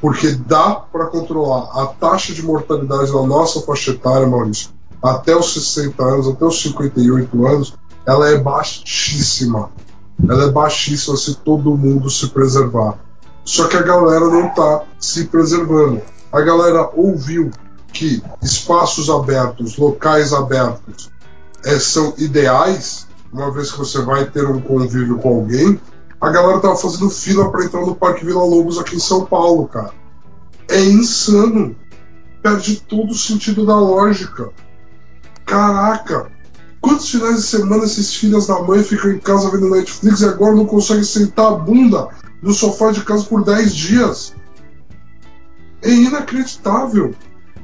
Porque 0.02 0.32
dá 0.32 0.76
para 0.76 1.06
controlar 1.06 1.82
a 1.82 1.88
taxa 1.88 2.34
de 2.34 2.44
mortalidade 2.44 3.12
na 3.12 3.24
nossa 3.24 3.62
faixa 3.62 3.92
etária, 3.92 4.28
Maurício, 4.28 4.70
até 5.02 5.36
os 5.36 5.54
60 5.54 6.04
anos, 6.04 6.28
até 6.28 6.46
os 6.46 6.62
58 6.62 7.48
anos, 7.48 7.74
ela 8.05 8.29
é 8.29 8.38
baixíssima. 8.38 9.72
Ela 10.27 10.45
é 10.45 10.51
baixíssima 10.51 11.17
se 11.17 11.36
todo 11.36 11.77
mundo 11.77 12.10
se 12.10 12.27
preservar. 12.27 12.98
Só 13.43 13.67
que 13.67 13.75
a 13.75 13.81
galera 13.81 14.27
não 14.27 14.48
está 14.48 14.83
se 15.00 15.25
preservando. 15.25 16.01
A 16.31 16.41
galera 16.41 16.89
ouviu 16.93 17.51
que 17.91 18.24
espaços 18.41 19.10
abertos, 19.10 19.77
locais 19.77 20.33
abertos, 20.33 21.12
é, 21.63 21.77
são 21.79 22.13
ideais, 22.17 23.07
uma 23.31 23.51
vez 23.51 23.72
que 23.72 23.77
você 23.77 24.01
vai 24.01 24.25
ter 24.25 24.45
um 24.45 24.62
convívio 24.62 25.17
com 25.19 25.29
alguém. 25.29 25.79
A 26.19 26.29
galera 26.29 26.60
tava 26.60 26.75
fazendo 26.75 27.10
fila 27.10 27.51
para 27.51 27.65
entrar 27.65 27.81
no 27.81 27.95
Parque 27.95 28.25
Vila 28.25 28.43
Lobos 28.43 28.79
aqui 28.79 28.95
em 28.95 29.00
São 29.00 29.25
Paulo, 29.25 29.67
cara. 29.67 29.91
É 30.69 30.81
insano. 30.81 31.75
Perde 32.41 32.77
todo 32.81 33.12
o 33.12 33.15
sentido 33.15 33.65
da 33.65 33.77
lógica. 33.77 34.50
Caraca, 35.45 36.31
Quantos 36.84 37.10
finais 37.10 37.38
de 37.38 37.44
semana 37.44 37.86
esses 37.86 38.13
filhos 38.13 38.48
da 38.48 38.62
mãe 38.62 38.84
ficam 38.84 39.10
em 39.10 39.18
casa 39.18 39.50
vendo 39.50 39.70
Netflix 39.70 40.20
e 40.20 40.25
agora 40.25 40.54
não 40.54 40.66
conseguem 40.66 41.06
sentar 41.06 41.46
a 41.46 41.56
bunda 41.56 42.10
no 42.42 42.54
sofá 42.54 42.92
de 42.92 43.02
casa 43.06 43.24
por 43.24 43.42
10 43.42 43.74
dias? 43.74 44.36
É 45.82 45.90
inacreditável. 45.90 47.16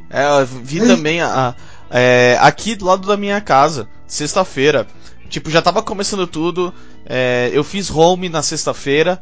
É, 0.10 0.26
eu 0.42 0.46
vi 0.46 0.80
é 0.80 0.86
também 0.86 1.20
a, 1.20 1.50
a 1.50 1.56
é, 1.92 2.38
aqui 2.40 2.76
do 2.76 2.86
lado 2.86 3.06
da 3.06 3.18
minha 3.18 3.42
casa, 3.42 3.90
sexta-feira. 4.08 4.88
Tipo, 5.28 5.50
já 5.50 5.62
tava 5.62 5.84
começando 5.84 6.26
tudo. 6.26 6.74
É, 7.06 7.50
eu 7.52 7.62
fiz 7.62 7.92
home 7.92 8.30
na 8.30 8.42
sexta-feira. 8.42 9.22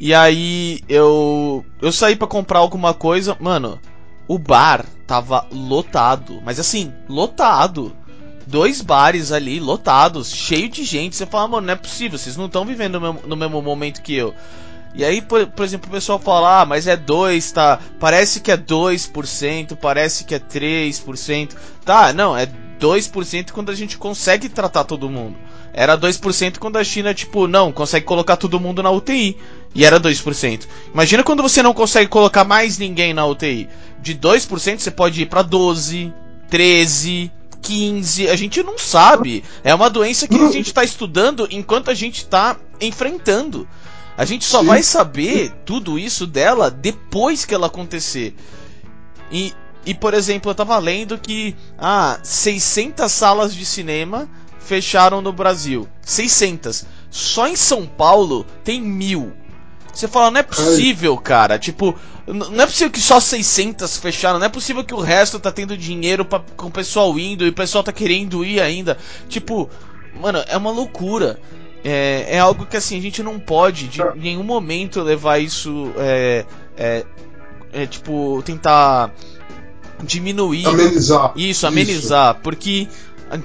E 0.00 0.14
aí 0.14 0.80
eu 0.88 1.62
eu 1.82 1.92
saí 1.92 2.16
para 2.16 2.26
comprar 2.26 2.60
alguma 2.60 2.94
coisa, 2.94 3.36
mano. 3.38 3.78
O 4.26 4.38
bar 4.38 4.86
tava 5.06 5.46
lotado, 5.52 6.40
mas 6.42 6.58
assim, 6.58 6.90
lotado 7.10 7.94
dois 8.46 8.80
bares 8.80 9.32
ali 9.32 9.60
lotados, 9.60 10.30
cheio 10.30 10.68
de 10.68 10.84
gente. 10.84 11.16
Você 11.16 11.26
fala, 11.26 11.48
mano, 11.48 11.66
não 11.66 11.74
é 11.74 11.76
possível, 11.76 12.18
vocês 12.18 12.36
não 12.36 12.46
estão 12.46 12.64
vivendo 12.64 13.00
no 13.00 13.12
mesmo, 13.12 13.28
no 13.28 13.36
mesmo, 13.36 13.62
momento 13.62 14.02
que 14.02 14.14
eu. 14.14 14.34
E 14.94 15.04
aí, 15.04 15.20
por, 15.20 15.46
por, 15.48 15.64
exemplo, 15.64 15.88
o 15.88 15.92
pessoal 15.92 16.18
fala, 16.18 16.62
ah, 16.62 16.66
mas 16.66 16.86
é 16.86 16.96
2, 16.96 17.52
tá? 17.52 17.80
Parece 17.98 18.40
que 18.40 18.52
é 18.52 18.56
2%, 18.56 19.76
parece 19.76 20.24
que 20.24 20.34
é 20.34 20.38
3%. 20.38 21.56
Tá, 21.84 22.12
não, 22.12 22.36
é 22.36 22.48
2% 22.80 23.50
quando 23.50 23.70
a 23.70 23.74
gente 23.74 23.98
consegue 23.98 24.48
tratar 24.48 24.84
todo 24.84 25.10
mundo. 25.10 25.36
Era 25.72 25.98
2% 25.98 26.58
quando 26.58 26.76
a 26.76 26.84
China, 26.84 27.12
tipo, 27.12 27.48
não, 27.48 27.72
consegue 27.72 28.06
colocar 28.06 28.36
todo 28.36 28.60
mundo 28.60 28.82
na 28.82 28.90
UTI. 28.90 29.36
E 29.74 29.84
era 29.84 29.98
2%. 29.98 30.68
Imagina 30.92 31.24
quando 31.24 31.42
você 31.42 31.60
não 31.60 31.74
consegue 31.74 32.08
colocar 32.08 32.44
mais 32.44 32.78
ninguém 32.78 33.12
na 33.12 33.26
UTI. 33.26 33.68
De 34.00 34.14
2% 34.14 34.78
você 34.78 34.90
pode 34.92 35.22
ir 35.22 35.26
para 35.26 35.42
12, 35.42 36.12
13, 36.48 37.32
15, 37.64 38.28
a 38.28 38.36
gente 38.36 38.62
não 38.62 38.78
sabe. 38.78 39.42
É 39.64 39.74
uma 39.74 39.88
doença 39.88 40.28
que 40.28 40.36
a 40.36 40.50
gente 40.50 40.66
está 40.66 40.84
estudando 40.84 41.48
enquanto 41.50 41.90
a 41.90 41.94
gente 41.94 42.18
está 42.18 42.56
enfrentando. 42.80 43.66
A 44.16 44.24
gente 44.24 44.44
só 44.44 44.60
Sim. 44.60 44.66
vai 44.66 44.82
saber 44.82 45.50
tudo 45.64 45.98
isso 45.98 46.26
dela 46.26 46.70
depois 46.70 47.44
que 47.44 47.54
ela 47.54 47.66
acontecer. 47.66 48.36
E, 49.32 49.52
e 49.84 49.94
por 49.94 50.14
exemplo, 50.14 50.50
eu 50.50 50.54
tava 50.54 50.78
lendo 50.78 51.18
que 51.18 51.56
ah, 51.78 52.20
600 52.22 53.10
salas 53.10 53.54
de 53.54 53.64
cinema 53.64 54.28
fecharam 54.60 55.20
no 55.20 55.32
Brasil. 55.32 55.88
600. 56.02 56.84
Só 57.10 57.48
em 57.48 57.56
São 57.56 57.86
Paulo 57.86 58.46
tem 58.62 58.80
mil. 58.80 59.32
Você 59.94 60.08
fala, 60.08 60.30
não 60.30 60.40
é 60.40 60.42
possível, 60.42 61.16
cara. 61.16 61.58
Tipo, 61.58 61.94
não 62.26 62.62
é 62.62 62.66
possível 62.66 62.90
que 62.90 63.00
só 63.00 63.20
600 63.20 63.96
fecharam. 63.98 64.38
Não 64.38 64.46
é 64.46 64.48
possível 64.48 64.82
que 64.82 64.94
o 64.94 65.00
resto 65.00 65.38
tá 65.38 65.52
tendo 65.52 65.76
dinheiro 65.76 66.24
pra, 66.24 66.42
com 66.56 66.66
o 66.66 66.70
pessoal 66.70 67.16
indo 67.18 67.44
e 67.44 67.50
o 67.50 67.52
pessoal 67.52 67.84
tá 67.84 67.92
querendo 67.92 68.44
ir 68.44 68.60
ainda. 68.60 68.98
Tipo, 69.28 69.70
mano, 70.20 70.42
é 70.48 70.56
uma 70.56 70.70
loucura. 70.70 71.38
É, 71.84 72.26
é 72.30 72.38
algo 72.38 72.64
que 72.64 72.76
assim, 72.76 72.98
a 72.98 73.02
gente 73.02 73.22
não 73.22 73.38
pode 73.38 73.88
de 73.88 74.00
em 74.00 74.20
nenhum 74.20 74.42
momento 74.42 75.02
levar 75.02 75.38
isso. 75.38 75.92
É, 75.96 76.44
é, 76.76 77.04
é 77.72 77.86
tipo, 77.86 78.42
tentar 78.44 79.12
diminuir. 80.02 80.66
Amenizar. 80.66 81.32
Isso, 81.36 81.66
amenizar. 81.66 82.32
Isso. 82.32 82.42
Porque 82.42 82.88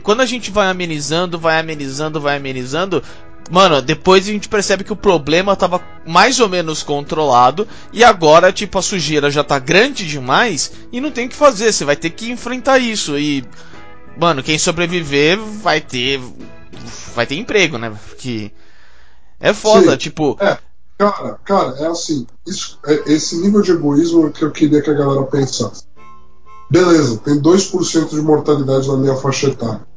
quando 0.03 0.21
a 0.21 0.25
gente 0.25 0.51
vai 0.51 0.67
amenizando, 0.67 1.37
vai 1.37 1.59
amenizando, 1.59 2.19
vai 2.19 2.37
amenizando, 2.37 3.03
Mano, 3.49 3.81
depois 3.81 4.27
a 4.27 4.31
gente 4.31 4.47
percebe 4.47 4.83
que 4.83 4.93
o 4.93 4.95
problema 4.95 5.55
tava 5.55 5.81
mais 6.05 6.39
ou 6.39 6.47
menos 6.47 6.83
controlado 6.83 7.67
e 7.91 8.03
agora, 8.03 8.53
tipo, 8.53 8.77
a 8.77 8.81
sujeira 8.81 9.31
já 9.31 9.43
tá 9.43 9.57
grande 9.57 10.07
demais 10.07 10.71
e 10.91 11.01
não 11.01 11.09
tem 11.09 11.25
o 11.25 11.29
que 11.29 11.35
fazer, 11.35 11.73
você 11.73 11.83
vai 11.83 11.95
ter 11.95 12.11
que 12.11 12.31
enfrentar 12.31 12.77
isso 12.77 13.17
e 13.17 13.43
mano, 14.19 14.43
quem 14.43 14.59
sobreviver 14.59 15.39
vai 15.39 15.81
ter 15.81 16.21
vai 17.15 17.25
ter 17.25 17.35
emprego, 17.35 17.77
né? 17.79 17.91
Que 18.19 18.53
é 19.39 19.51
foda, 19.51 19.91
Sim. 19.91 19.97
tipo, 19.97 20.37
é. 20.39 20.57
Cara, 20.99 21.39
cara, 21.45 21.75
é 21.79 21.87
assim, 21.87 22.27
isso, 22.45 22.77
é 22.85 23.13
esse 23.13 23.37
nível 23.37 23.61
de 23.61 23.71
egoísmo 23.71 24.29
que 24.31 24.43
eu 24.43 24.51
queria 24.51 24.81
que 24.81 24.89
a 24.89 24.93
galera 24.93 25.23
pensasse. 25.23 25.83
Beleza, 26.69 27.17
tem 27.19 27.41
2% 27.41 28.09
de 28.09 28.21
mortalidade 28.21 28.87
na 28.87 28.97
minha 28.97 29.15
faixa 29.15 29.47
etária. 29.47 29.87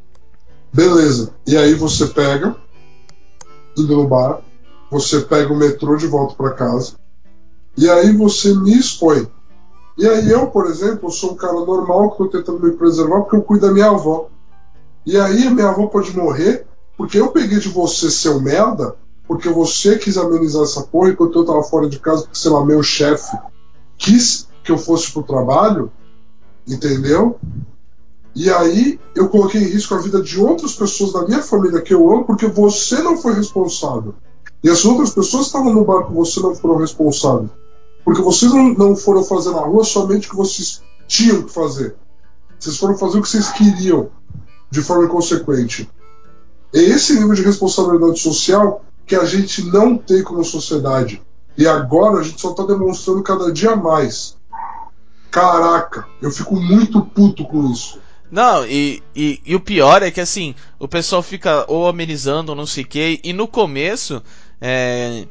Beleza. 0.73 1.35
E 1.45 1.57
aí 1.57 1.75
você 1.75 2.07
pega 2.07 2.57
indo 3.77 3.97
no 3.97 4.09
bar, 4.09 4.41
você 4.91 5.21
pega 5.21 5.53
o 5.53 5.57
metrô 5.57 5.97
de 5.97 6.07
volta 6.07 6.35
para 6.35 6.55
casa, 6.55 6.93
e 7.77 7.89
aí 7.89 8.15
você 8.15 8.55
me 8.55 8.77
expõe. 8.79 9.27
E 9.97 10.07
aí 10.07 10.31
eu, 10.31 10.47
por 10.49 10.67
exemplo, 10.67 11.11
sou 11.11 11.33
um 11.33 11.37
cara 11.37 11.53
normal 11.53 12.11
que 12.11 12.23
estou 12.23 12.29
tentando 12.29 12.67
me 12.67 12.73
preservar 12.73 13.21
porque 13.21 13.37
eu 13.37 13.43
cuido 13.43 13.67
da 13.67 13.73
minha 13.73 13.89
avó. 13.89 14.29
E 15.05 15.19
aí 15.19 15.51
minha 15.51 15.69
avó 15.69 15.87
pode 15.87 16.17
morrer 16.17 16.67
porque 16.97 17.19
eu 17.19 17.29
peguei 17.29 17.59
de 17.59 17.69
você, 17.69 18.11
seu 18.11 18.41
merda, 18.41 18.95
porque 19.27 19.49
você 19.49 19.99
quis 19.99 20.17
amenizar 20.17 20.63
essa 20.63 20.83
porra 20.83 21.11
enquanto 21.11 21.39
eu 21.39 21.45
tava 21.45 21.63
fora 21.63 21.89
de 21.89 21.99
casa, 21.99 22.23
porque, 22.23 22.39
sei 22.39 22.51
lá, 22.51 22.65
meu 22.65 22.83
chefe 22.83 23.37
quis 23.97 24.49
que 24.63 24.71
eu 24.71 24.79
fosse 24.79 25.11
pro 25.13 25.23
trabalho, 25.23 25.91
entendeu? 26.67 27.39
E 28.35 28.51
aí 28.51 28.99
eu 29.15 29.29
coloquei 29.29 29.61
em 29.61 29.67
risco 29.67 29.95
a 29.95 29.99
vida 29.99 30.23
de 30.23 30.41
outras 30.41 30.75
pessoas 30.75 31.13
da 31.13 31.27
minha 31.27 31.43
família 31.43 31.83
que 31.83 31.93
eu 31.93 32.11
amo 32.11 32.25
porque 32.25 32.47
você 32.47 33.03
não 33.03 33.17
foi 33.17 33.35
responsável. 33.35 34.15
E 34.65 34.71
as 34.71 34.85
outras 34.85 35.11
pessoas 35.11 35.45
que 35.45 35.49
estavam 35.49 35.75
no 35.75 35.85
barco 35.85 36.15
você 36.15 36.41
não 36.41 36.55
foram 36.55 36.77
responsáveis. 36.77 37.51
Porque 38.05 38.23
vocês 38.23 38.53
não, 38.53 38.73
não 38.75 38.97
foram 38.97 39.23
fazer 39.23 39.51
na 39.51 39.61
rua 39.61 39.85
somente 39.85 40.27
o 40.27 40.31
que 40.31 40.37
vocês 40.37 40.83
tinham 41.07 41.43
que 41.43 41.53
fazer. 41.53 41.95
Vocês 42.59 42.77
foram 42.77 42.97
fazer 42.97 43.19
o 43.19 43.23
que 43.23 43.29
vocês 43.29 43.51
queriam 43.51 44.11
de 44.71 44.81
forma 44.81 45.05
inconsequente. 45.05 45.91
É 46.73 46.79
esse 46.79 47.15
nível 47.15 47.35
de 47.35 47.43
responsabilidade 47.43 48.19
social 48.19 48.85
que 49.07 49.15
a 49.15 49.25
gente 49.25 49.63
não 49.65 49.99
tem 49.99 50.23
como 50.23 50.43
sociedade. 50.45 51.21
E 51.57 51.67
agora 51.67 52.21
a 52.21 52.23
gente 52.23 52.41
só 52.41 52.53
está 52.53 52.65
demonstrando 52.65 53.23
cada 53.23 53.53
dia 53.53 53.77
mais. 53.77 54.37
Caraca, 55.31 56.07
eu 56.21 56.31
fico 56.31 56.57
muito 56.57 57.03
puto 57.03 57.45
com 57.45 57.71
isso. 57.71 58.01
Não, 58.33 58.67
e, 58.67 59.03
e, 59.15 59.43
e, 59.45 59.55
o 59.55 59.61
pior 59.61 60.03
é 60.03 60.11
que 60.11 60.19
assim, 60.19 60.55
o 60.79 60.89
pessoal 60.89 61.23
fica 61.23 61.67
ou 61.69 61.87
amenizando 61.87 62.53
ou 62.53 62.57
não 62.57 62.65
sei 62.65 62.83
o 62.83 62.87
que, 62.87 63.21
e 63.23 63.31
no 63.31 63.47
começo, 63.47 64.23
é, 64.59 65.27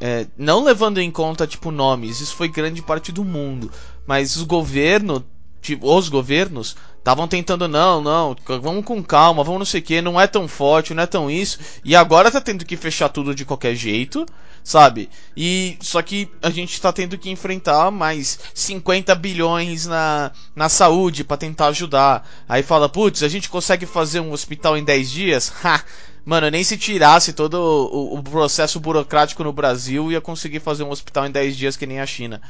é, 0.00 0.26
não 0.38 0.64
levando 0.64 0.96
em 0.96 1.10
conta, 1.10 1.46
tipo, 1.46 1.70
nomes, 1.70 2.18
isso 2.18 2.34
foi 2.34 2.48
grande 2.48 2.80
parte 2.80 3.12
do 3.12 3.22
mundo, 3.22 3.70
mas 4.06 4.36
os 4.36 4.42
governos, 4.44 5.22
tipo, 5.60 5.94
os 5.94 6.08
governos, 6.08 6.78
estavam 6.96 7.28
tentando, 7.28 7.68
não, 7.68 8.00
não, 8.00 8.34
vamos 8.62 8.86
com 8.86 9.02
calma, 9.02 9.44
vamos 9.44 9.58
não 9.58 9.66
sei 9.66 9.80
o 9.80 9.84
que, 9.84 10.00
não 10.00 10.18
é 10.18 10.26
tão 10.26 10.48
forte, 10.48 10.94
não 10.94 11.02
é 11.02 11.06
tão 11.06 11.30
isso, 11.30 11.58
e 11.84 11.94
agora 11.94 12.30
tá 12.30 12.40
tendo 12.40 12.64
que 12.64 12.74
fechar 12.74 13.10
tudo 13.10 13.34
de 13.34 13.44
qualquer 13.44 13.74
jeito, 13.74 14.24
sabe? 14.62 15.08
E 15.36 15.76
só 15.80 16.00
que 16.02 16.28
a 16.42 16.50
gente 16.50 16.72
está 16.72 16.92
tendo 16.92 17.18
que 17.18 17.30
enfrentar 17.30 17.90
mais 17.90 18.38
50 18.54 19.14
bilhões 19.14 19.86
na, 19.86 20.32
na 20.54 20.68
saúde 20.68 21.24
para 21.24 21.36
tentar 21.36 21.68
ajudar. 21.68 22.28
Aí 22.48 22.62
fala, 22.62 22.88
putz, 22.88 23.22
a 23.22 23.28
gente 23.28 23.48
consegue 23.48 23.86
fazer 23.86 24.20
um 24.20 24.32
hospital 24.32 24.76
em 24.76 24.84
10 24.84 25.10
dias? 25.10 25.52
Ha! 25.62 25.84
Mano, 26.24 26.50
nem 26.50 26.62
se 26.62 26.76
tirasse 26.76 27.32
todo 27.32 27.54
o, 27.54 28.18
o 28.18 28.22
processo 28.22 28.78
burocrático 28.78 29.42
no 29.42 29.52
Brasil 29.52 30.12
ia 30.12 30.20
conseguir 30.20 30.60
fazer 30.60 30.84
um 30.84 30.90
hospital 30.90 31.26
em 31.26 31.30
10 31.30 31.56
dias 31.56 31.76
que 31.76 31.86
nem 31.86 31.98
a 31.98 32.06
China. 32.06 32.40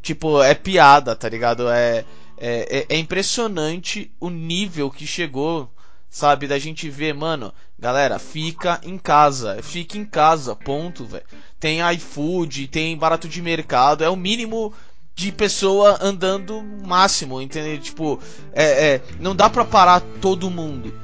Tipo, 0.00 0.42
é 0.42 0.54
piada, 0.54 1.16
tá 1.16 1.28
ligado? 1.28 1.68
É, 1.68 2.04
é, 2.38 2.86
é 2.88 2.96
impressionante 2.96 4.10
o 4.20 4.30
nível 4.30 4.90
que 4.90 5.06
chegou, 5.06 5.68
sabe? 6.10 6.46
Da 6.46 6.58
gente 6.58 6.88
ver, 6.88 7.14
mano, 7.14 7.52
galera, 7.78 8.18
fica 8.18 8.80
em 8.82 8.98
casa, 8.98 9.58
fica 9.62 9.98
em 9.98 10.04
casa, 10.04 10.56
ponto, 10.56 11.04
velho. 11.04 11.24
Tem 11.60 11.80
iFood, 11.94 12.68
tem 12.68 12.96
barato 12.96 13.28
de 13.28 13.42
mercado, 13.42 14.04
é 14.04 14.08
o 14.08 14.16
mínimo 14.16 14.72
de 15.14 15.32
pessoa 15.32 15.98
andando 16.00 16.62
máximo, 16.86 17.42
entendeu? 17.42 17.78
Tipo, 17.78 18.20
é, 18.52 18.94
é 18.94 19.02
não 19.18 19.34
dá 19.34 19.50
pra 19.50 19.64
parar 19.64 20.00
todo 20.20 20.50
mundo. 20.50 20.94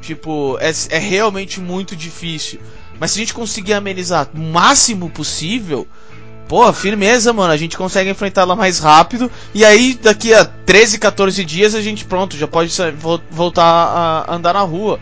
Tipo, 0.00 0.58
é, 0.60 0.70
é 0.90 0.98
realmente 0.98 1.60
muito 1.60 1.96
difícil. 1.96 2.60
Mas 3.00 3.10
se 3.10 3.18
a 3.18 3.20
gente 3.20 3.34
conseguir 3.34 3.72
amenizar 3.72 4.28
o 4.34 4.38
máximo 4.38 5.10
possível, 5.10 5.88
pô, 6.48 6.72
firmeza, 6.72 7.32
mano. 7.32 7.52
A 7.52 7.56
gente 7.56 7.76
consegue 7.76 8.10
enfrentar 8.10 8.42
ela 8.42 8.56
mais 8.56 8.78
rápido. 8.78 9.30
E 9.54 9.64
aí, 9.64 9.94
daqui 9.94 10.32
a 10.32 10.44
13, 10.44 10.98
14 10.98 11.44
dias, 11.44 11.74
a 11.74 11.82
gente, 11.82 12.04
pronto, 12.04 12.36
já 12.36 12.46
pode 12.46 12.72
voltar 13.30 13.64
a 13.64 14.34
andar 14.34 14.54
na 14.54 14.60
rua. 14.60 15.00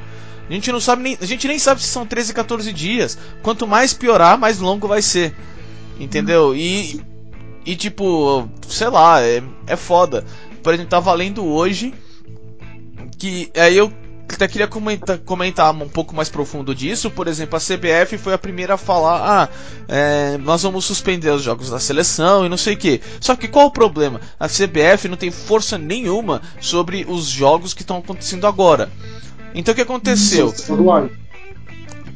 A 0.49 0.53
gente 0.53 0.71
não 0.73 0.81
sabe 0.81 1.03
nem. 1.03 1.19
A 1.21 1.25
gente 1.25 1.49
nem 1.49 1.59
sabe 1.59 1.81
se 1.81 1.89
são 1.89 2.07
13, 2.07 2.35
14 2.35 2.73
dias. 2.73 3.19
Quanto 3.43 3.67
mais 3.67 3.93
piorar, 3.93 4.39
mais 4.39 4.59
longo 4.59 4.87
vai 4.87 5.03
ser. 5.03 5.35
Entendeu? 5.99 6.55
E. 6.55 7.01
E 7.65 7.77
tipo, 7.77 8.49
sei 8.69 8.89
lá, 8.89 9.23
é, 9.23 9.43
é 9.67 9.77
foda. 9.77 10.25
Por 10.63 10.75
exemplo, 10.75 10.91
tava 10.91 11.13
lendo 11.13 11.45
hoje. 11.45 11.95
Que 13.19 13.51
aí 13.57 13.77
eu 13.77 13.93
até 14.29 14.49
queria 14.49 14.67
comentar, 14.67 15.19
comentar 15.19 15.73
um 15.73 15.89
pouco 15.89 16.15
mais 16.15 16.29
profundo 16.29 16.75
disso. 16.75 17.11
Por 17.11 17.29
exemplo, 17.29 17.57
a 17.57 17.61
CBF 17.61 18.19
foi 18.19 18.33
a 18.33 18.39
primeira 18.39 18.75
a 18.75 18.79
falar: 18.79 19.21
ah, 19.23 19.49
é, 19.89 20.37
nós 20.39 20.63
vamos 20.63 20.85
suspender 20.85 21.31
os 21.31 21.43
jogos 21.43 21.71
da 21.71 21.79
seleção 21.79 22.45
e 22.45 22.49
não 22.49 22.57
sei 22.57 22.75
o 22.75 22.77
que. 22.77 23.01
Só 23.21 23.37
que 23.37 23.47
qual 23.47 23.67
o 23.67 23.71
problema? 23.71 24.21
A 24.41 24.49
CBF 24.49 25.09
não 25.09 25.17
tem 25.17 25.31
força 25.31 25.79
nenhuma 25.79 26.43
sobre 26.61 27.07
os 27.09 27.27
jogos 27.27 27.73
que 27.73 27.83
estão 27.83 27.99
acontecendo 27.99 28.47
agora. 28.47 28.91
Então 29.55 29.73
o 29.73 29.75
que 29.75 29.83
aconteceu? 29.83 30.53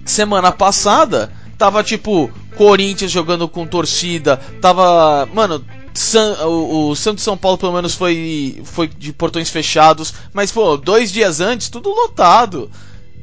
Semana 0.05 0.51
passada, 0.53 1.33
tava 1.59 1.83
tipo 1.83 2.31
Corinthians 2.57 3.11
jogando 3.11 3.49
com 3.49 3.67
torcida, 3.67 4.39
tava. 4.61 5.29
Mano, 5.33 5.65
San, 5.97 6.47
o, 6.47 6.91
o 6.91 6.97
Santos 6.97 7.25
São 7.25 7.37
Paulo 7.37 7.59
pelo 7.59 7.73
menos 7.73 7.95
foi, 7.95 8.61
foi 8.65 8.87
de 8.88 9.12
portões 9.12 9.50
fechados, 9.50 10.12
mas 10.33 10.53
pô, 10.53 10.76
dois 10.76 11.11
dias 11.11 11.41
antes, 11.41 11.69
tudo 11.69 11.88
lotado. 11.91 12.71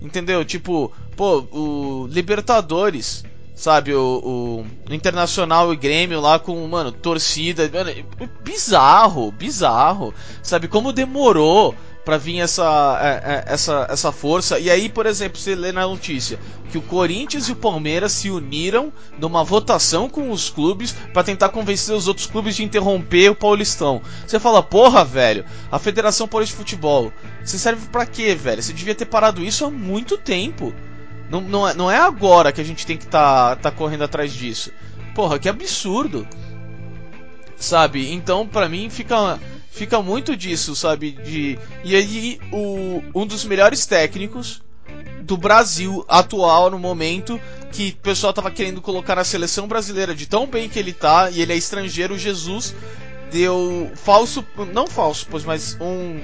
Entendeu? 0.01 0.43
Tipo, 0.43 0.91
pô, 1.15 1.45
o 1.51 2.07
Libertadores, 2.07 3.23
sabe? 3.55 3.93
O, 3.93 4.65
o 4.89 4.93
Internacional 4.93 5.71
e 5.73 5.77
Grêmio 5.77 6.19
lá 6.19 6.37
com, 6.39 6.67
mano, 6.67 6.91
torcida. 6.91 7.69
Mano, 7.73 7.91
bizarro, 8.43 9.31
bizarro. 9.31 10.13
Sabe? 10.41 10.67
Como 10.67 10.91
demorou 10.91 11.73
para 12.03 12.17
vir 12.17 12.39
essa, 12.39 12.99
é, 13.01 13.33
é, 13.33 13.53
essa, 13.53 13.87
essa 13.89 14.11
força. 14.11 14.59
E 14.59 14.69
aí, 14.69 14.89
por 14.89 15.05
exemplo, 15.05 15.37
você 15.37 15.55
lê 15.55 15.71
na 15.71 15.87
notícia 15.87 16.39
que 16.69 16.77
o 16.77 16.81
Corinthians 16.81 17.47
e 17.47 17.53
o 17.53 17.55
Palmeiras 17.55 18.11
se 18.11 18.29
uniram 18.29 18.91
numa 19.17 19.43
votação 19.43 20.09
com 20.09 20.31
os 20.31 20.49
clubes 20.49 20.93
para 21.13 21.23
tentar 21.23 21.49
convencer 21.49 21.95
os 21.95 22.07
outros 22.07 22.27
clubes 22.27 22.55
de 22.55 22.63
interromper 22.63 23.29
o 23.29 23.35
Paulistão. 23.35 24.01
Você 24.25 24.39
fala, 24.39 24.61
porra, 24.61 25.05
velho, 25.05 25.45
a 25.71 25.79
Federação 25.79 26.27
Paulista 26.27 26.55
de 26.55 26.57
Futebol, 26.57 27.13
você 27.43 27.57
serve 27.57 27.87
para 27.87 28.05
quê, 28.05 28.35
velho? 28.35 28.61
Você 28.61 28.73
devia 28.73 28.95
ter 28.95 29.05
parado 29.05 29.43
isso 29.43 29.65
há 29.65 29.69
muito 29.69 30.17
tempo. 30.17 30.73
Não, 31.29 31.41
não, 31.41 31.67
é, 31.67 31.73
não 31.73 31.89
é 31.89 31.97
agora 31.97 32.51
que 32.51 32.61
a 32.61 32.65
gente 32.65 32.85
tem 32.85 32.97
que 32.97 33.07
tá, 33.07 33.55
tá 33.55 33.71
correndo 33.71 34.03
atrás 34.03 34.33
disso. 34.33 34.71
Porra, 35.15 35.39
que 35.39 35.47
absurdo. 35.47 36.27
Sabe? 37.55 38.11
Então, 38.11 38.45
para 38.45 38.67
mim, 38.67 38.89
fica 38.89 39.39
fica 39.73 40.01
muito 40.01 40.37
disso, 40.37 40.75
sabe? 40.75 41.11
De 41.11 41.57
e 41.83 41.95
aí 41.95 42.39
o 42.51 43.01
um 43.13 43.25
dos 43.25 43.43
melhores 43.43 43.85
técnicos 43.85 44.61
do 45.21 45.35
Brasil 45.35 46.05
atual 46.07 46.69
no 46.69 46.77
momento 46.77 47.39
que 47.71 47.89
o 47.89 48.03
pessoal 48.03 48.31
tava 48.31 48.51
querendo 48.51 48.81
colocar 48.81 49.15
na 49.15 49.23
seleção 49.23 49.67
brasileira 49.67 50.13
de 50.13 50.27
tão 50.27 50.45
bem 50.45 50.69
que 50.69 50.77
ele 50.77 50.93
tá 50.93 51.29
e 51.31 51.41
ele 51.41 51.53
é 51.53 51.55
estrangeiro, 51.55 52.17
Jesus 52.17 52.75
deu 53.31 53.91
falso, 53.95 54.45
não 54.71 54.85
falso, 54.85 55.25
pois 55.29 55.43
mas 55.43 55.75
um 55.81 56.21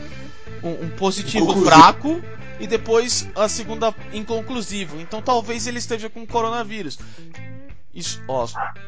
um, 0.63 0.86
um 0.86 0.89
positivo 0.91 1.47
Conclusivo. 1.47 1.69
fraco 1.69 2.21
e 2.60 2.67
depois 2.67 3.28
a 3.36 3.47
segunda 3.47 3.95
inconclusivo. 4.13 5.00
Então 5.00 5.21
talvez 5.21 5.65
ele 5.65 5.80
esteja 5.80 6.10
com 6.10 6.26
coronavírus. 6.28 7.00
Isso, 7.93 8.21
ó, 8.28 8.47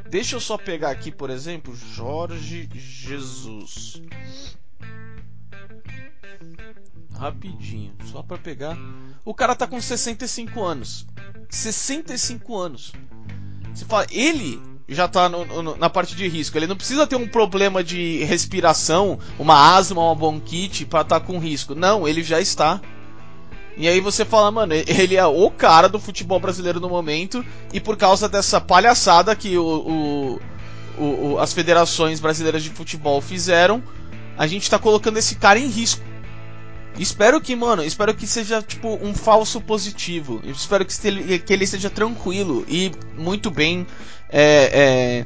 deixa 0.09 0.35
eu 0.35 0.39
só 0.39 0.57
pegar 0.57 0.91
aqui, 0.91 1.11
por 1.11 1.29
exemplo, 1.29 1.75
Jorge 1.75 2.69
Jesus. 2.73 4.01
Rapidinho, 7.13 7.93
só 8.11 8.23
para 8.23 8.37
pegar. 8.37 8.77
O 9.23 9.33
cara 9.33 9.55
tá 9.55 9.67
com 9.67 9.79
65 9.79 10.63
anos. 10.63 11.05
65 11.49 12.57
anos. 12.57 12.93
Você 13.73 13.85
fala, 13.85 14.07
ele 14.11 14.59
já 14.87 15.07
tá 15.07 15.29
no, 15.29 15.45
no, 15.45 15.77
na 15.77 15.89
parte 15.89 16.15
de 16.15 16.27
risco. 16.27 16.57
Ele 16.57 16.67
não 16.67 16.75
precisa 16.75 17.07
ter 17.07 17.15
um 17.15 17.27
problema 17.27 17.83
de 17.83 18.23
respiração, 18.23 19.19
uma 19.39 19.75
asma, 19.75 20.01
uma 20.01 20.15
bronquite 20.15 20.85
para 20.85 21.01
estar 21.01 21.19
tá 21.19 21.25
com 21.25 21.39
risco. 21.39 21.75
Não, 21.75 22.07
ele 22.07 22.23
já 22.23 22.39
está. 22.41 22.81
E 23.77 23.87
aí 23.87 23.99
você 24.01 24.25
fala, 24.25 24.51
mano, 24.51 24.73
ele 24.73 25.15
é 25.15 25.25
o 25.25 25.49
cara 25.49 25.87
do 25.87 25.99
futebol 25.99 26.39
brasileiro 26.39 26.79
no 26.79 26.89
momento, 26.89 27.45
e 27.71 27.79
por 27.79 27.95
causa 27.95 28.27
dessa 28.27 28.59
palhaçada 28.59 29.35
que 29.35 29.57
o, 29.57 30.39
o, 30.97 31.01
o, 31.01 31.39
as 31.39 31.53
federações 31.53 32.19
brasileiras 32.19 32.63
de 32.63 32.69
futebol 32.69 33.21
fizeram, 33.21 33.81
a 34.37 34.45
gente 34.45 34.69
tá 34.69 34.77
colocando 34.77 35.17
esse 35.17 35.35
cara 35.35 35.57
em 35.57 35.67
risco. 35.67 36.10
Espero 36.97 37.39
que, 37.39 37.55
mano, 37.55 37.83
espero 37.83 38.13
que 38.13 38.27
seja 38.27 38.61
tipo 38.61 38.99
um 39.01 39.13
falso 39.13 39.61
positivo. 39.61 40.41
espero 40.43 40.85
que, 40.85 41.07
ele, 41.07 41.39
que 41.39 41.53
ele 41.53 41.63
esteja 41.63 41.89
tranquilo 41.89 42.65
e 42.67 42.91
muito 43.17 43.49
bem 43.49 43.87
é, 44.29 45.25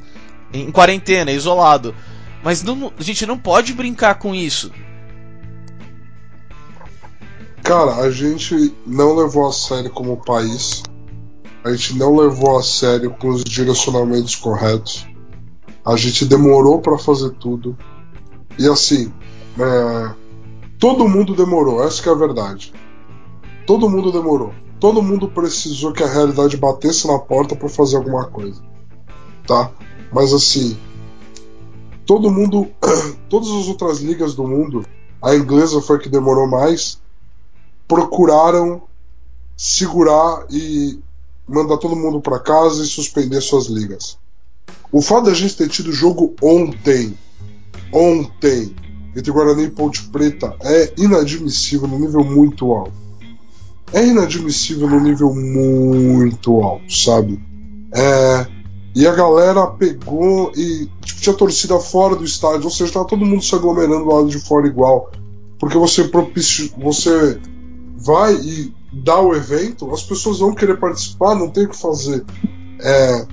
é, 0.53 0.57
em 0.57 0.71
quarentena, 0.71 1.31
isolado. 1.31 1.95
Mas 2.43 2.61
não, 2.61 2.93
a 2.97 3.03
gente 3.03 3.25
não 3.25 3.37
pode 3.37 3.73
brincar 3.73 4.15
com 4.15 4.33
isso. 4.33 4.71
Cara, 7.63 7.95
a 7.95 8.11
gente 8.11 8.75
não 8.85 9.15
levou 9.15 9.47
a 9.47 9.51
sério 9.51 9.89
como 9.89 10.23
país. 10.23 10.83
A 11.63 11.71
gente 11.71 11.97
não 11.97 12.15
levou 12.15 12.59
a 12.59 12.63
sério 12.63 13.09
com 13.19 13.29
os 13.29 13.43
direcionamentos 13.43 14.35
corretos. 14.35 15.07
A 15.83 15.95
gente 15.95 16.25
demorou 16.25 16.79
para 16.79 16.97
fazer 16.99 17.31
tudo. 17.31 17.75
E 18.59 18.67
assim, 18.67 19.11
é, 19.59 20.24
todo 20.79 21.07
mundo 21.07 21.35
demorou, 21.35 21.83
essa 21.83 22.09
é 22.09 22.11
a 22.11 22.15
verdade. 22.15 22.73
Todo 23.65 23.89
mundo 23.89 24.11
demorou. 24.11 24.53
Todo 24.79 25.01
mundo 25.01 25.27
precisou 25.27 25.93
que 25.93 26.03
a 26.03 26.07
realidade 26.07 26.57
batesse 26.57 27.07
na 27.07 27.17
porta 27.17 27.55
para 27.55 27.69
fazer 27.69 27.97
alguma 27.97 28.25
coisa. 28.25 28.61
Tá? 29.47 29.71
Mas 30.11 30.33
assim, 30.33 30.77
todo 32.05 32.31
mundo, 32.31 32.67
todas 33.29 33.49
as 33.49 33.67
outras 33.67 33.99
ligas 33.99 34.35
do 34.35 34.47
mundo, 34.47 34.85
a 35.21 35.35
inglesa 35.35 35.81
foi 35.81 35.97
a 35.97 35.99
que 35.99 36.09
demorou 36.09 36.47
mais 36.47 36.99
procuraram 37.87 38.83
segurar 39.55 40.45
e 40.49 40.99
mandar 41.47 41.77
todo 41.77 41.95
mundo 41.95 42.19
para 42.19 42.39
casa 42.39 42.83
e 42.83 42.87
suspender 42.87 43.41
suas 43.41 43.67
ligas. 43.67 44.17
O 44.91 45.01
fato 45.01 45.25
da 45.25 45.33
gente 45.33 45.55
ter 45.55 45.69
tido 45.69 45.91
jogo 45.91 46.35
ontem, 46.41 47.17
ontem, 47.91 48.75
entre 49.15 49.31
Guarani 49.31 49.63
e 49.63 49.69
Ponte 49.69 50.03
Preta 50.03 50.55
é 50.61 50.93
inadmissível 50.97 51.87
no 51.87 51.97
nível 51.99 52.23
muito 52.23 52.71
alto. 52.73 52.93
É 53.93 54.05
inadmissível 54.05 54.89
no 54.89 54.99
nível 54.99 55.33
muito 55.33 56.61
alto, 56.61 56.91
sabe? 56.93 57.39
É, 57.93 58.47
e 58.95 59.07
a 59.07 59.13
galera 59.13 59.67
pegou 59.67 60.51
e 60.55 60.89
tipo, 61.01 61.21
tinha 61.21 61.35
torcida 61.35 61.79
fora 61.79 62.15
do 62.15 62.25
estádio, 62.25 62.65
ou 62.65 62.71
seja, 62.71 62.93
tava 62.93 63.05
todo 63.05 63.25
mundo 63.25 63.43
se 63.43 63.55
aglomerando 63.55 64.03
do 64.03 64.09
lado 64.09 64.29
de 64.29 64.39
fora 64.39 64.67
igual. 64.67 65.11
Porque 65.59 65.77
você 65.77 66.05
propicio, 66.05 66.71
você 66.77 67.39
vai 67.97 68.35
e 68.35 68.73
dá 68.91 69.19
o 69.19 69.35
evento, 69.35 69.91
as 69.91 70.03
pessoas 70.03 70.39
vão 70.39 70.53
querer 70.53 70.77
participar, 70.79 71.35
não 71.35 71.49
tem 71.49 71.65
o 71.65 71.69
que 71.69 71.77
fazer. 71.77 72.23
É, 72.81 73.27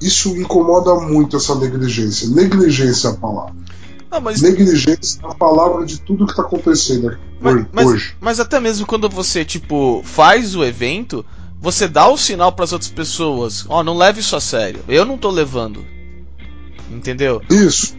isso 0.00 0.36
incomoda 0.36 0.94
muito 0.96 1.36
essa 1.36 1.54
negligência. 1.54 2.28
Negligência 2.28 3.08
é 3.08 3.10
a 3.12 3.14
palavra. 3.14 3.54
Não, 4.14 4.20
mas... 4.20 4.40
Negligência 4.40 5.20
é 5.24 5.26
a 5.26 5.34
palavra 5.34 5.84
de 5.84 6.00
tudo 6.00 6.24
que 6.24 6.32
está 6.32 6.42
acontecendo 6.42 7.18
mas, 7.40 7.66
mas, 7.72 7.86
hoje. 7.86 8.14
Mas 8.20 8.38
até 8.38 8.60
mesmo 8.60 8.86
quando 8.86 9.08
você, 9.08 9.44
tipo, 9.44 10.02
faz 10.04 10.54
o 10.54 10.64
evento, 10.64 11.26
você 11.60 11.88
dá 11.88 12.08
o 12.08 12.16
sinal 12.16 12.52
para 12.52 12.64
as 12.64 12.72
outras 12.72 12.90
pessoas: 12.90 13.66
ó, 13.68 13.80
oh, 13.80 13.82
não 13.82 13.96
leve 13.96 14.20
isso 14.20 14.36
a 14.36 14.40
sério. 14.40 14.84
Eu 14.88 15.04
não 15.04 15.18
tô 15.18 15.30
levando. 15.30 15.84
Entendeu? 16.90 17.42
Isso. 17.50 17.96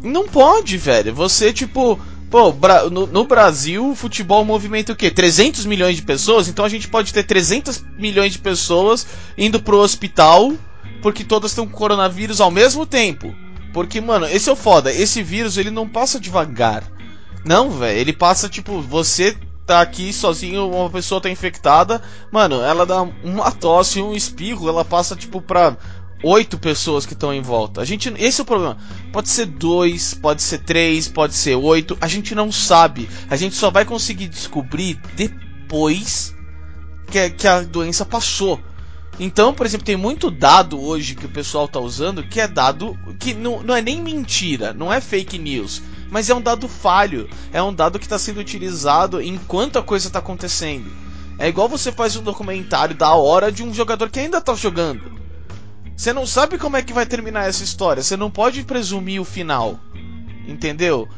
Não 0.00 0.28
pode, 0.28 0.78
velho. 0.78 1.12
Você, 1.12 1.52
tipo, 1.52 1.98
Pô, 2.30 2.54
no, 2.90 3.06
no, 3.06 3.24
Brasil, 3.24 3.90
o 3.90 3.96
futebol 3.96 4.44
movimenta 4.44 4.92
o 4.92 4.96
quê? 4.96 5.10
300 5.10 5.64
milhões 5.64 5.96
de 5.96 6.02
pessoas? 6.02 6.46
Então 6.46 6.62
a 6.62 6.68
gente 6.68 6.86
pode 6.86 7.12
ter 7.12 7.24
300 7.24 7.82
milhões 7.98 8.32
de 8.32 8.38
pessoas 8.38 9.06
indo 9.36 9.60
pro 9.60 9.78
hospital 9.78 10.52
porque 11.00 11.24
todas 11.24 11.52
estão 11.52 11.66
com 11.66 11.72
coronavírus 11.72 12.40
ao 12.40 12.50
mesmo 12.50 12.84
tempo. 12.84 13.34
Porque, 13.78 14.00
mano, 14.00 14.26
esse 14.26 14.48
é 14.48 14.52
o 14.52 14.56
foda. 14.56 14.92
Esse 14.92 15.22
vírus, 15.22 15.56
ele 15.56 15.70
não 15.70 15.88
passa 15.88 16.18
devagar. 16.18 16.82
Não, 17.44 17.70
velho. 17.70 17.96
Ele 17.96 18.12
passa, 18.12 18.48
tipo, 18.48 18.80
você 18.80 19.38
tá 19.64 19.80
aqui 19.80 20.12
sozinho, 20.12 20.68
uma 20.68 20.90
pessoa 20.90 21.20
tá 21.20 21.30
infectada. 21.30 22.02
Mano, 22.32 22.60
ela 22.60 22.84
dá 22.84 23.02
uma 23.22 23.52
tosse, 23.52 24.02
um 24.02 24.16
espirro, 24.16 24.68
ela 24.68 24.84
passa, 24.84 25.14
tipo, 25.14 25.40
pra 25.40 25.76
oito 26.24 26.58
pessoas 26.58 27.06
que 27.06 27.12
estão 27.12 27.32
em 27.32 27.40
volta. 27.40 27.80
A 27.80 27.84
gente, 27.84 28.12
esse 28.18 28.40
é 28.40 28.42
o 28.42 28.44
problema. 28.44 28.76
Pode 29.12 29.28
ser 29.28 29.46
dois, 29.46 30.12
pode 30.12 30.42
ser 30.42 30.58
três, 30.58 31.06
pode 31.06 31.34
ser 31.34 31.54
oito. 31.54 31.96
A 32.00 32.08
gente 32.08 32.34
não 32.34 32.50
sabe. 32.50 33.08
A 33.30 33.36
gente 33.36 33.54
só 33.54 33.70
vai 33.70 33.84
conseguir 33.84 34.26
descobrir 34.26 35.00
depois 35.14 36.34
que, 37.12 37.30
que 37.30 37.46
a 37.46 37.60
doença 37.60 38.04
passou. 38.04 38.60
Então, 39.18 39.52
por 39.52 39.66
exemplo, 39.66 39.84
tem 39.84 39.96
muito 39.96 40.30
dado 40.30 40.80
hoje 40.80 41.16
que 41.16 41.26
o 41.26 41.30
pessoal 41.30 41.64
está 41.64 41.80
usando 41.80 42.22
que 42.22 42.40
é 42.40 42.46
dado 42.46 42.96
que 43.18 43.34
não, 43.34 43.62
não 43.62 43.74
é 43.74 43.82
nem 43.82 44.00
mentira, 44.00 44.72
não 44.72 44.92
é 44.92 45.00
fake 45.00 45.38
news, 45.38 45.82
mas 46.08 46.30
é 46.30 46.34
um 46.34 46.40
dado 46.40 46.68
falho, 46.68 47.28
é 47.52 47.60
um 47.60 47.74
dado 47.74 47.98
que 47.98 48.06
está 48.06 48.18
sendo 48.18 48.38
utilizado 48.38 49.20
enquanto 49.20 49.78
a 49.78 49.82
coisa 49.82 50.06
está 50.06 50.20
acontecendo. 50.20 50.90
É 51.38 51.48
igual 51.48 51.68
você 51.68 51.90
faz 51.90 52.14
um 52.16 52.22
documentário 52.22 52.94
da 52.94 53.12
hora 53.14 53.50
de 53.50 53.62
um 53.62 53.74
jogador 53.74 54.08
que 54.08 54.20
ainda 54.20 54.38
está 54.38 54.54
jogando. 54.54 55.18
Você 55.96 56.12
não 56.12 56.26
sabe 56.26 56.58
como 56.58 56.76
é 56.76 56.82
que 56.82 56.92
vai 56.92 57.04
terminar 57.04 57.48
essa 57.48 57.64
história, 57.64 58.02
você 58.02 58.16
não 58.16 58.30
pode 58.30 58.62
presumir 58.62 59.20
o 59.20 59.24
final, 59.24 59.80
entendeu? 60.46 61.08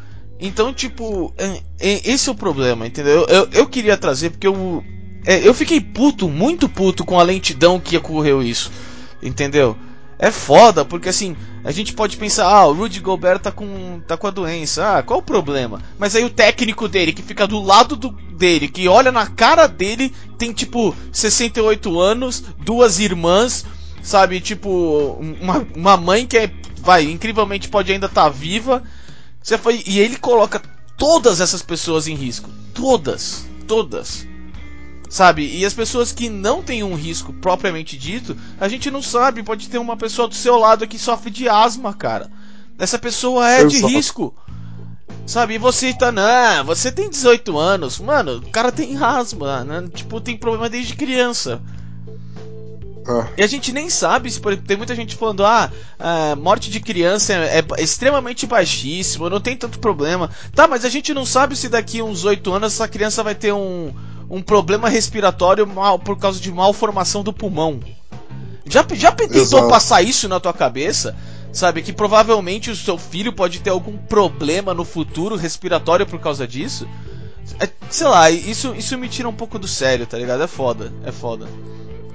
Então, 0.41 0.73
tipo, 0.73 1.35
é, 1.37 1.61
é, 1.79 2.11
esse 2.11 2.31
é 2.31 2.33
o 2.33 2.35
problema, 2.35 2.87
entendeu? 2.87 3.27
Eu, 3.29 3.47
eu 3.53 3.67
queria 3.67 3.99
trazer 3.99 4.31
porque 4.31 4.47
eu 4.47 4.83
é, 5.31 5.47
eu 5.47 5.55
fiquei 5.55 5.81
puto, 5.81 6.29
muito 6.29 6.69
puto 6.69 7.05
com 7.05 7.17
a 7.17 7.23
lentidão 7.23 7.79
que 7.79 7.97
ocorreu 7.97 8.43
isso. 8.43 8.69
Entendeu? 9.23 9.77
É 10.19 10.29
foda, 10.29 10.85
porque 10.85 11.09
assim, 11.09 11.37
a 11.63 11.71
gente 11.71 11.93
pode 11.93 12.17
pensar, 12.17 12.47
ah, 12.47 12.67
o 12.67 12.73
Rudy 12.73 12.99
Gobert 12.99 13.39
tá 13.39 13.53
com, 13.53 14.01
tá 14.09 14.17
com 14.17 14.27
a 14.27 14.31
doença, 14.31 14.99
ah, 14.99 15.03
qual 15.05 15.21
o 15.21 15.23
problema? 15.23 15.81
Mas 16.01 16.17
aí 16.17 16.25
o 16.25 16.31
técnico 16.31 16.89
dele, 16.89 17.13
que 17.13 17.23
fica 17.23 17.47
do 17.47 17.63
lado 17.63 17.95
do, 17.95 18.11
dele, 18.11 18.67
que 18.67 18.89
olha 18.89 19.13
na 19.13 19.29
cara 19.29 19.69
dele, 19.69 20.13
tem 20.37 20.53
tipo 20.53 20.97
68 21.13 22.01
anos, 22.01 22.43
duas 22.59 22.99
irmãs, 22.99 23.65
sabe? 24.03 24.41
Tipo, 24.41 25.17
uma, 25.41 25.65
uma 25.77 25.97
mãe 25.97 26.27
que 26.27 26.39
é, 26.39 26.51
vai, 26.83 27.05
incrivelmente 27.05 27.69
pode 27.69 27.93
ainda 27.93 28.07
estar 28.07 28.25
tá 28.25 28.29
viva. 28.29 28.83
Você 29.41 29.57
foi, 29.57 29.81
e 29.87 30.01
ele 30.01 30.17
coloca 30.17 30.61
todas 30.99 31.41
essas 31.41 31.63
pessoas 31.63 32.09
em 32.09 32.17
risco. 32.17 32.51
Todas. 32.75 33.47
Todas. 33.69 34.27
Sabe? 35.11 35.45
E 35.59 35.65
as 35.67 35.75
pessoas 35.75 36.13
que 36.13 36.31
não 36.31 36.63
têm 36.63 36.85
um 36.85 36.95
risco 36.95 37.33
propriamente 37.33 37.99
dito, 37.99 38.37
a 38.61 38.69
gente 38.69 38.93
não 38.93 39.03
sabe. 39.03 39.43
Pode 39.43 39.69
ter 39.69 39.79
uma 39.79 39.97
pessoa 39.97 40.29
do 40.29 40.37
seu 40.37 40.57
lado 40.57 40.87
que 40.87 41.01
sofre 41.01 41.31
de 41.31 41.49
asma, 41.49 41.93
cara. 41.93 42.31
Essa 42.79 42.97
pessoa 42.97 43.51
é 43.51 43.65
de 43.65 43.85
risco. 43.85 44.33
Sabe? 45.27 45.55
E 45.55 45.59
você 45.59 45.93
tá, 45.93 46.13
não, 46.13 46.65
você 46.65 46.93
tem 46.93 47.11
18 47.11 47.59
anos. 47.59 47.99
Mano, 47.99 48.37
o 48.37 48.51
cara 48.51 48.71
tem 48.71 48.97
asma, 48.97 49.65
né? 49.65 49.89
Tipo, 49.93 50.21
tem 50.21 50.37
problema 50.37 50.69
desde 50.69 50.95
criança. 50.95 51.61
Ah. 53.05 53.27
E 53.37 53.43
a 53.43 53.47
gente 53.49 53.73
nem 53.73 53.91
sabe 53.91 54.31
se 54.31 54.41
tem 54.41 54.77
muita 54.77 54.95
gente 54.95 55.17
falando, 55.17 55.45
ah, 55.45 55.73
a 55.99 56.37
morte 56.37 56.71
de 56.71 56.79
criança 56.79 57.33
é, 57.33 57.59
é, 57.59 57.83
extremamente 57.83 58.47
baixíssimo, 58.47 59.29
não 59.29 59.41
tem 59.41 59.57
tanto 59.57 59.81
problema. 59.81 60.31
Tá, 60.55 60.69
mas 60.69 60.85
a 60.85 60.89
gente 60.89 61.13
não 61.13 61.27
sabe 61.27 61.57
se 61.57 61.69
daqui 61.69 62.01
uns 62.01 62.25
8 62.25 62.53
anos 62.53 62.75
essa 62.75 62.87
criança 62.87 63.25
vai 63.25 63.35
ter 63.35 63.53
um, 63.53 63.93
um 64.31 64.41
problema 64.41 64.89
respiratório 64.89 65.67
mal, 65.67 65.99
por 65.99 66.17
causa 66.17 66.41
de 66.41 66.53
malformação 66.53 67.23
do 67.25 67.33
pulmão. 67.33 67.81
Já, 68.65 68.87
já 68.95 69.11
tentou 69.11 69.41
Exato. 69.41 69.69
passar 69.69 70.03
isso 70.03 70.29
na 70.29 70.39
tua 70.39 70.53
cabeça? 70.53 71.17
Sabe, 71.53 71.83
que 71.83 71.93
provavelmente 71.93 72.71
o 72.71 72.77
seu 72.77 72.97
filho 72.97 73.33
pode 73.33 73.59
ter 73.59 73.71
algum 73.71 73.99
problema 73.99 74.73
no 74.73 74.85
futuro 74.85 75.35
respiratório 75.35 76.07
por 76.07 76.21
causa 76.21 76.47
disso? 76.47 76.87
É, 77.59 77.69
sei 77.91 78.07
lá, 78.07 78.31
isso, 78.31 78.73
isso 78.77 78.97
me 78.97 79.09
tira 79.09 79.29
um 79.29 79.33
pouco 79.33 79.59
do 79.59 79.67
sério, 79.67 80.07
tá 80.07 80.17
ligado? 80.17 80.45
É 80.45 80.47
foda, 80.47 80.93
é 81.05 81.11
foda. 81.11 81.49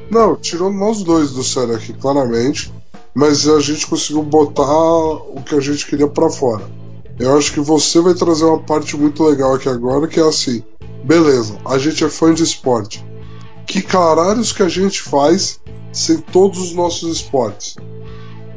Não, 0.10 0.38
tirou 0.38 0.72
nós 0.72 1.04
dois 1.04 1.32
do 1.32 1.44
sério 1.44 1.76
aqui, 1.76 1.92
claramente. 1.92 2.72
Mas 3.14 3.48
a 3.48 3.60
gente 3.60 3.88
conseguiu 3.88 4.24
botar 4.24 4.64
o 4.64 5.42
que 5.46 5.56
a 5.56 5.60
gente 5.60 5.86
queria 5.86 6.08
para 6.08 6.30
fora. 6.30 6.64
Eu 7.18 7.38
acho 7.38 7.54
que 7.54 7.60
você 7.60 8.02
vai 8.02 8.14
trazer 8.14 8.44
uma 8.44 8.60
parte 8.60 8.98
muito 8.98 9.24
legal 9.24 9.56
aqui 9.56 9.70
agora, 9.70 10.08
que 10.08 10.20
é 10.20 10.24
assim. 10.24 10.64
Beleza, 11.04 11.58
a 11.66 11.78
gente 11.78 12.04
é 12.04 12.10
fã 12.10 12.34
de 12.34 12.44
esporte. 12.44 13.06
Que 13.66 13.82
caralhos 13.82 14.52
que 14.52 14.64
a 14.64 14.70
gente 14.70 15.02
faz 15.02 15.60
sem 15.94 16.18
todos 16.18 16.60
os 16.60 16.74
nossos 16.74 17.18
esportes? 17.18 17.76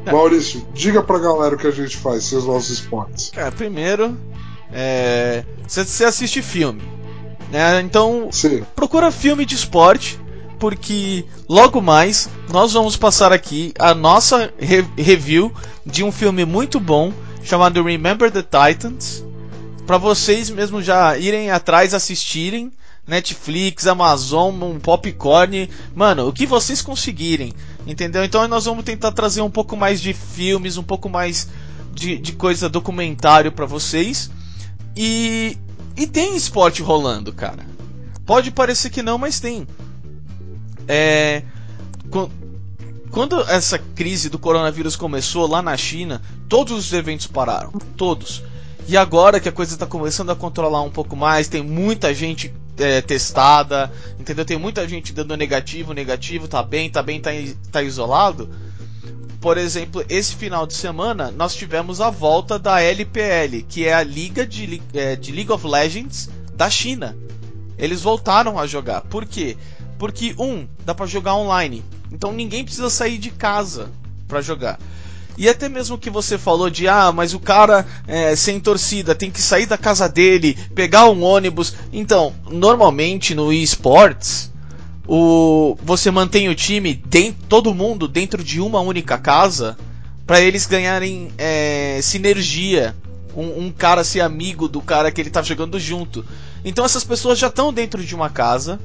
É. 0.05 0.13
Maurício, 0.13 0.67
diga 0.73 1.03
pra 1.03 1.19
galera 1.19 1.55
o 1.55 1.59
que 1.59 1.67
a 1.67 1.71
gente 1.71 1.97
faz 1.97 2.25
sem 2.25 2.39
os 2.39 2.47
nossos 2.47 2.71
esportes. 2.71 3.31
Cara, 3.31 3.53
primeiro, 3.53 4.17
é... 4.73 5.45
você 5.67 6.05
assiste 6.05 6.43
filme. 6.43 6.83
Né? 7.51 7.81
Então, 7.81 8.29
Sim. 8.31 8.65
procura 8.75 9.11
filme 9.11 9.47
de 9.47 9.55
esporte, 9.55 10.21
porque 10.59 11.25
logo 11.49 11.81
mais 11.81 12.29
nós 12.51 12.73
vamos 12.73 12.97
passar 12.97 13.33
aqui 13.33 13.73
a 13.79 13.95
nossa 13.95 14.53
re 14.59 14.85
review 14.97 15.53
de 15.87 16.03
um 16.03 16.11
filme 16.11 16.45
muito 16.45 16.81
bom 16.81 17.13
chamado 17.43 17.83
Remember 17.83 18.31
the 18.31 18.43
Titans 18.43 19.25
para 19.87 19.97
vocês 19.97 20.51
mesmo 20.51 20.83
já 20.83 21.17
irem 21.17 21.51
atrás 21.51 21.95
assistirem. 21.95 22.71
Netflix, 23.07 23.87
Amazon, 23.87 24.63
um 24.63 24.79
popcorn, 24.79 25.71
mano, 25.95 26.29
o 26.29 26.33
que 26.33 26.45
vocês 26.45 26.83
conseguirem, 26.83 27.55
entendeu? 27.87 28.23
Então 28.23 28.47
nós 28.47 28.67
vamos 28.67 28.85
tentar 28.85 29.13
trazer 29.13 29.41
um 29.41 29.51
pouco 29.51 29.75
mais 29.79 29.99
de 29.99 30.13
filmes, 30.13 30.77
um 30.77 30.83
pouco 30.83 31.09
mais 31.09 31.49
de, 31.95 32.19
de 32.19 32.33
coisa 32.33 32.69
documentário 32.69 33.51
para 33.51 33.65
vocês. 33.65 34.31
E, 34.95 35.57
e 35.97 36.07
tem 36.07 36.37
esporte 36.37 36.83
rolando, 36.83 37.33
cara. 37.33 37.65
Pode 38.27 38.51
parecer 38.51 38.91
que 38.91 39.03
não, 39.03 39.17
mas 39.17 39.41
tem. 39.41 39.67
É, 40.87 41.43
quando 43.11 43.41
essa 43.43 43.79
crise 43.79 44.29
do 44.29 44.39
coronavírus 44.39 44.97
começou 44.97 45.47
lá 45.47 45.63
na 45.63 45.77
China, 45.77 46.21
todos 46.49 46.87
os 46.87 46.93
eventos 46.93 47.27
pararam, 47.27 47.73
todos. 47.97 48.43
E 48.87 48.97
agora 48.97 49.41
que 49.41 49.49
a 49.49 49.53
coisa 49.53 49.75
está 49.75 49.87
começando 49.87 50.31
a 50.31 50.37
controlar 50.37 50.83
um 50.83 50.91
pouco 50.91 51.15
mais, 51.15 51.49
tem 51.49 51.63
muita 51.63 52.15
gente 52.15 52.53
é, 52.79 53.01
testada, 53.01 53.93
entendeu? 54.19 54.45
Tem 54.45 54.59
muita 54.59 54.89
gente 54.89 55.13
dando 55.13 55.37
negativo, 55.37 55.93
negativo, 55.93 56.49
tá 56.49 56.63
bem, 56.63 56.89
tá 56.89 57.03
bem, 57.03 57.21
tá, 57.21 57.31
tá 57.71 57.83
isolado. 57.83 58.49
Por 59.41 59.57
exemplo, 59.57 60.05
esse 60.09 60.35
final 60.35 60.67
de 60.67 60.75
semana 60.75 61.31
nós 61.31 61.55
tivemos 61.55 62.01
a 62.01 62.11
volta 62.11 62.59
da 62.59 62.81
LPL, 62.81 63.63
que 63.69 63.87
é 63.87 63.95
a 63.95 64.03
Liga 64.03 64.47
de, 64.47 64.83
é, 64.95 65.17
de 65.17 65.33
League 65.33 65.53
of 65.53 65.67
Legends 65.67 66.29
da 66.55 66.69
China. 66.69 67.17
Eles 67.77 68.03
voltaram 68.03 68.59
a 68.59 68.67
jogar. 68.67 69.03
Por 69.03 69.25
quê? 69.25 69.57
Porque, 69.57 69.78
um, 70.39 70.67
dá 70.85 70.95
para 70.95 71.07
jogar 71.07 71.35
online. 71.35 71.85
Então 72.11 72.33
ninguém 72.33 72.65
precisa 72.65 72.91
sair 72.91 73.19
de 73.19 73.31
casa 73.31 73.91
para 74.27 74.41
jogar. 74.41 74.79
E 75.39 75.49
até 75.49 75.69
mesmo 75.69 75.97
que 75.97 76.11
você 76.11 76.37
falou 76.37 76.69
de 76.69 76.89
ah, 76.89 77.13
mas 77.13 77.33
o 77.33 77.39
cara 77.39 77.87
é, 78.09 78.35
sem 78.35 78.59
torcida 78.59 79.15
tem 79.15 79.31
que 79.31 79.41
sair 79.41 79.67
da 79.67 79.79
casa 79.79 80.09
dele, 80.09 80.59
pegar 80.75 81.09
um 81.09 81.23
ônibus. 81.23 81.75
Então, 81.93 82.35
normalmente 82.51 83.37
no 83.37 83.53
esports, 83.53 84.51
o 85.07 85.79
você 85.81 86.11
mantém 86.11 86.49
o 86.49 86.57
time 86.57 86.93
dentro, 86.93 87.45
todo 87.49 87.73
mundo 87.73 88.09
dentro 88.09 88.43
de 88.43 88.61
uma 88.61 88.81
única 88.81 89.17
casa 89.17 89.79
para 90.27 90.41
eles 90.41 90.67
ganharem 90.67 91.31
é, 91.39 92.01
sinergia. 92.03 92.97
Um, 93.37 93.67
um, 93.67 93.71
cara 93.71 94.03
ser 94.03 94.21
amigo 94.21 94.67
do 94.67 94.81
cara 94.81 95.13
que 95.13 95.21
ele 95.21 95.31
tá 95.31 95.41
jogando 95.43 95.79
junto. 95.79 96.25
Então 96.65 96.85
essas 96.85 97.05
pessoas 97.05 97.39
já 97.39 97.47
estão 97.47 97.73
dentro 97.73 98.03
de 98.03 98.13
uma 98.13 98.29
casa, 98.29 98.81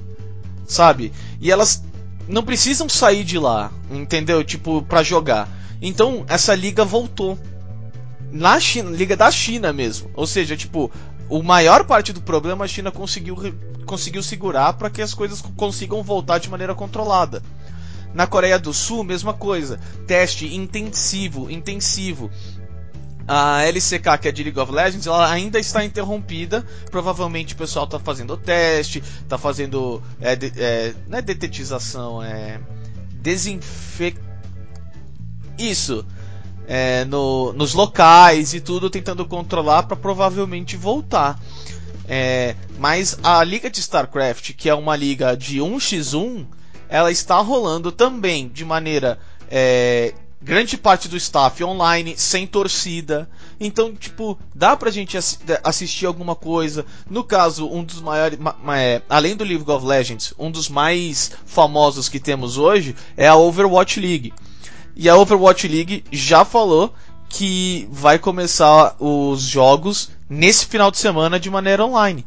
sabe? 0.65 1.11
E 1.39 1.51
elas 1.51 1.83
não 2.27 2.43
precisam 2.43 2.87
sair 2.87 3.23
de 3.23 3.37
lá, 3.37 3.71
entendeu? 3.89 4.43
Tipo, 4.43 4.81
para 4.81 5.03
jogar. 5.03 5.49
Então, 5.81 6.25
essa 6.27 6.55
liga 6.55 6.85
voltou. 6.85 7.37
Na 8.31 8.59
China, 8.59 8.89
liga 8.89 9.15
da 9.15 9.29
China 9.29 9.71
mesmo. 9.71 10.09
Ou 10.15 10.25
seja, 10.25 10.57
tipo, 10.57 10.91
o 11.29 11.43
maior 11.43 11.83
parte 11.85 12.11
do 12.11 12.21
problema 12.21 12.65
a 12.65 12.67
China 12.67 12.91
conseguiu, 12.91 13.37
conseguiu 13.85 14.23
segurar 14.23 14.73
para 14.73 14.89
que 14.89 15.01
as 15.01 15.13
coisas 15.13 15.41
consigam 15.55 16.01
voltar 16.01 16.39
de 16.39 16.49
maneira 16.49 16.73
controlada. 16.73 17.43
Na 18.13 18.27
Coreia 18.27 18.59
do 18.59 18.73
Sul, 18.73 19.03
mesma 19.03 19.33
coisa. 19.33 19.79
Teste 20.05 20.53
intensivo, 20.53 21.49
intensivo. 21.49 22.29
A 23.27 23.63
LCK, 23.63 24.17
que 24.21 24.27
é 24.27 24.31
de 24.31 24.43
League 24.43 24.59
of 24.59 24.71
Legends, 24.71 25.07
ela 25.07 25.29
ainda 25.31 25.59
está 25.59 25.83
interrompida. 25.83 26.65
Provavelmente 26.91 27.53
o 27.53 27.57
pessoal 27.57 27.85
está 27.85 27.99
fazendo 27.99 28.35
teste, 28.35 28.99
está 29.21 29.37
fazendo. 29.37 30.01
É, 30.19 30.33
é, 30.57 30.93
não 31.07 31.17
é 31.17 31.21
detetização, 31.21 32.21
é. 32.21 32.59
Desinfecção 33.21 34.33
isso. 35.57 36.05
é, 36.67 37.03
no, 37.05 37.53
nos 37.53 37.73
locais 37.73 38.53
e 38.53 38.61
tudo, 38.61 38.89
tentando 38.89 39.25
controlar 39.25 39.83
para 39.83 39.97
provavelmente 39.97 40.77
voltar. 40.77 41.39
É, 42.07 42.55
mas 42.77 43.17
a 43.23 43.43
liga 43.43 43.69
de 43.69 43.79
StarCraft, 43.79 44.53
que 44.53 44.69
é 44.69 44.75
uma 44.75 44.95
liga 44.95 45.35
de 45.35 45.59
1x1, 45.59 46.45
ela 46.89 47.11
está 47.11 47.37
rolando 47.37 47.91
também 47.91 48.47
de 48.47 48.65
maneira 48.65 49.19
é, 49.49 50.13
grande 50.43 50.77
parte 50.77 51.07
do 51.07 51.15
staff 51.15 51.63
online, 51.63 52.15
sem 52.17 52.45
torcida. 52.45 53.29
Então, 53.59 53.95
tipo, 53.95 54.37
dá 54.53 54.75
pra 54.75 54.91
gente 54.91 55.17
assistir 55.63 56.05
alguma 56.05 56.35
coisa. 56.35 56.85
No 57.09 57.23
caso, 57.23 57.67
um 57.67 57.83
dos 57.83 58.01
maiores. 58.01 58.37
É, 58.77 59.01
além 59.09 59.35
do 59.35 59.43
League 59.43 59.69
of 59.69 59.85
Legends, 59.85 60.33
um 60.37 60.51
dos 60.51 60.67
mais 60.67 61.31
famosos 61.45 62.09
que 62.09 62.19
temos 62.19 62.57
hoje 62.57 62.95
é 63.15 63.27
a 63.27 63.35
Overwatch 63.35 63.99
League. 63.99 64.33
E 64.95 65.09
a 65.09 65.15
Overwatch 65.15 65.67
League 65.67 66.03
já 66.11 66.43
falou 66.43 66.93
que 67.29 67.87
vai 67.91 68.19
começar 68.19 68.95
os 68.99 69.41
jogos 69.41 70.11
nesse 70.29 70.65
final 70.65 70.91
de 70.91 70.97
semana 70.99 71.39
de 71.39 71.49
maneira 71.49 71.83
online. 71.83 72.25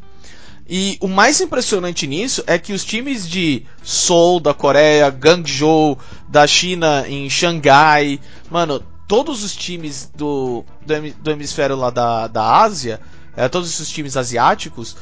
E 0.69 0.99
o 1.01 1.07
mais 1.07 1.41
impressionante 1.41 2.07
nisso 2.07 2.43
é 2.47 2.59
que 2.59 2.73
os 2.73 2.85
times 2.85 3.29
de 3.29 3.65
Seoul 3.85 4.41
da 4.41 4.53
Coreia, 4.53 5.09
Guangzhou 5.09 5.97
da 6.29 6.45
China 6.47 7.05
em 7.07 7.31
Xangai, 7.31 8.19
mano, 8.51 8.83
todos 9.07 9.45
os 9.45 9.55
times 9.55 10.11
do, 10.15 10.65
do, 10.85 10.95
do 11.23 11.31
hemisfério 11.31 11.77
lá 11.77 11.91
da, 11.91 12.27
da 12.27 12.63
Ásia, 12.63 13.01
é, 13.37 13.49
todos 13.49 13.71
esses 13.71 13.89
times 13.89 14.17
asiáticos, 14.17 14.97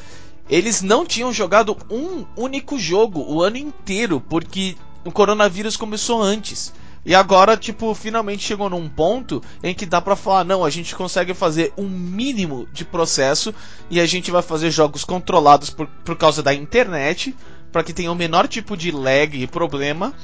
eles 0.50 0.82
não 0.82 1.06
tinham 1.06 1.32
jogado 1.32 1.76
um 1.90 2.26
único 2.36 2.78
jogo 2.78 3.24
o 3.26 3.42
ano 3.42 3.56
inteiro, 3.56 4.20
porque 4.20 4.76
o 5.02 5.10
coronavírus 5.10 5.76
começou 5.78 6.22
antes. 6.22 6.72
E 7.04 7.14
agora, 7.14 7.56
tipo, 7.56 7.94
finalmente 7.94 8.42
chegou 8.42 8.70
num 8.70 8.88
ponto 8.88 9.42
em 9.62 9.74
que 9.74 9.84
dá 9.84 10.00
pra 10.00 10.16
falar, 10.16 10.42
não, 10.42 10.64
a 10.64 10.70
gente 10.70 10.94
consegue 10.94 11.34
fazer 11.34 11.72
um 11.76 11.86
mínimo 11.86 12.66
de 12.72 12.84
processo 12.84 13.54
e 13.90 14.00
a 14.00 14.06
gente 14.06 14.30
vai 14.30 14.40
fazer 14.40 14.70
jogos 14.70 15.04
controlados 15.04 15.68
por, 15.68 15.86
por 15.86 16.16
causa 16.16 16.42
da 16.42 16.54
internet, 16.54 17.36
para 17.70 17.84
que 17.84 17.92
tenha 17.92 18.10
o 18.10 18.14
menor 18.14 18.48
tipo 18.48 18.74
de 18.76 18.90
lag 18.90 19.36
e 19.36 19.46
problema, 19.46 20.14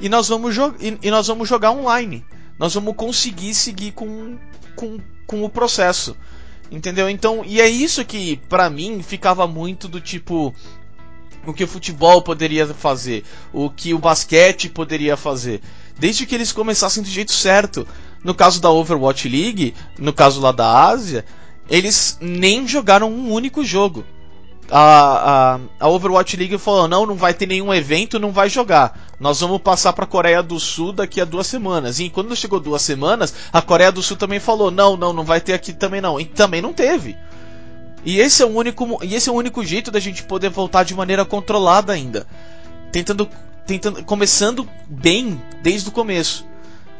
e 0.00 0.08
nós 0.08 0.28
vamos, 0.28 0.56
e, 0.80 0.98
e 1.02 1.10
nós 1.10 1.26
vamos 1.26 1.46
jogar 1.46 1.72
online. 1.72 2.24
Nós 2.58 2.72
vamos 2.72 2.94
conseguir 2.96 3.52
seguir 3.52 3.92
com, 3.92 4.38
com, 4.76 4.98
com 5.26 5.44
o 5.44 5.50
processo. 5.50 6.16
Entendeu? 6.70 7.10
Então, 7.10 7.42
e 7.44 7.60
é 7.60 7.68
isso 7.68 8.04
que, 8.04 8.36
para 8.48 8.70
mim, 8.70 9.02
ficava 9.02 9.46
muito 9.46 9.88
do 9.88 10.00
tipo 10.00 10.54
o 11.46 11.52
que 11.52 11.64
o 11.64 11.68
futebol 11.68 12.22
poderia 12.22 12.66
fazer, 12.66 13.22
o 13.52 13.68
que 13.68 13.92
o 13.92 13.98
basquete 13.98 14.70
poderia 14.70 15.14
fazer 15.14 15.60
desde 15.98 16.26
que 16.26 16.34
eles 16.34 16.52
começassem 16.52 17.02
do 17.02 17.08
jeito 17.08 17.32
certo. 17.32 17.86
No 18.22 18.34
caso 18.34 18.60
da 18.60 18.70
Overwatch 18.70 19.28
League, 19.28 19.74
no 19.98 20.12
caso 20.12 20.40
lá 20.40 20.50
da 20.50 20.86
Ásia, 20.88 21.24
eles 21.68 22.18
nem 22.20 22.66
jogaram 22.66 23.10
um 23.10 23.32
único 23.32 23.64
jogo. 23.64 24.04
A, 24.70 25.58
a, 25.58 25.60
a, 25.78 25.88
Overwatch 25.88 26.36
League 26.36 26.56
falou: 26.56 26.88
não, 26.88 27.04
não 27.04 27.16
vai 27.16 27.34
ter 27.34 27.46
nenhum 27.46 27.72
evento, 27.72 28.18
não 28.18 28.32
vai 28.32 28.48
jogar. 28.48 28.98
Nós 29.20 29.40
vamos 29.40 29.60
passar 29.60 29.92
para 29.92 30.04
a 30.04 30.08
Coreia 30.08 30.42
do 30.42 30.58
Sul 30.58 30.92
daqui 30.92 31.20
a 31.20 31.24
duas 31.24 31.46
semanas. 31.46 32.00
E 32.00 32.08
quando 32.08 32.34
chegou 32.34 32.58
duas 32.58 32.80
semanas, 32.80 33.34
a 33.52 33.60
Coreia 33.60 33.92
do 33.92 34.02
Sul 34.02 34.16
também 34.16 34.40
falou: 34.40 34.70
não, 34.70 34.96
não, 34.96 35.12
não 35.12 35.24
vai 35.24 35.40
ter 35.40 35.52
aqui 35.52 35.72
também 35.74 36.00
não. 36.00 36.18
E 36.18 36.24
também 36.24 36.62
não 36.62 36.72
teve. 36.72 37.14
E 38.04 38.18
esse 38.18 38.42
é 38.42 38.46
o 38.46 38.50
único, 38.50 38.98
e 39.02 39.14
esse 39.14 39.28
é 39.28 39.32
o 39.32 39.36
único 39.36 39.64
jeito 39.64 39.90
da 39.90 39.98
gente 39.98 40.22
poder 40.22 40.50
voltar 40.50 40.82
de 40.82 40.94
maneira 40.94 41.24
controlada 41.24 41.92
ainda, 41.92 42.26
tentando 42.92 43.28
tentando, 43.66 44.04
começando 44.04 44.68
bem 44.86 45.40
desde 45.62 45.88
o 45.88 45.92
começo. 45.92 46.46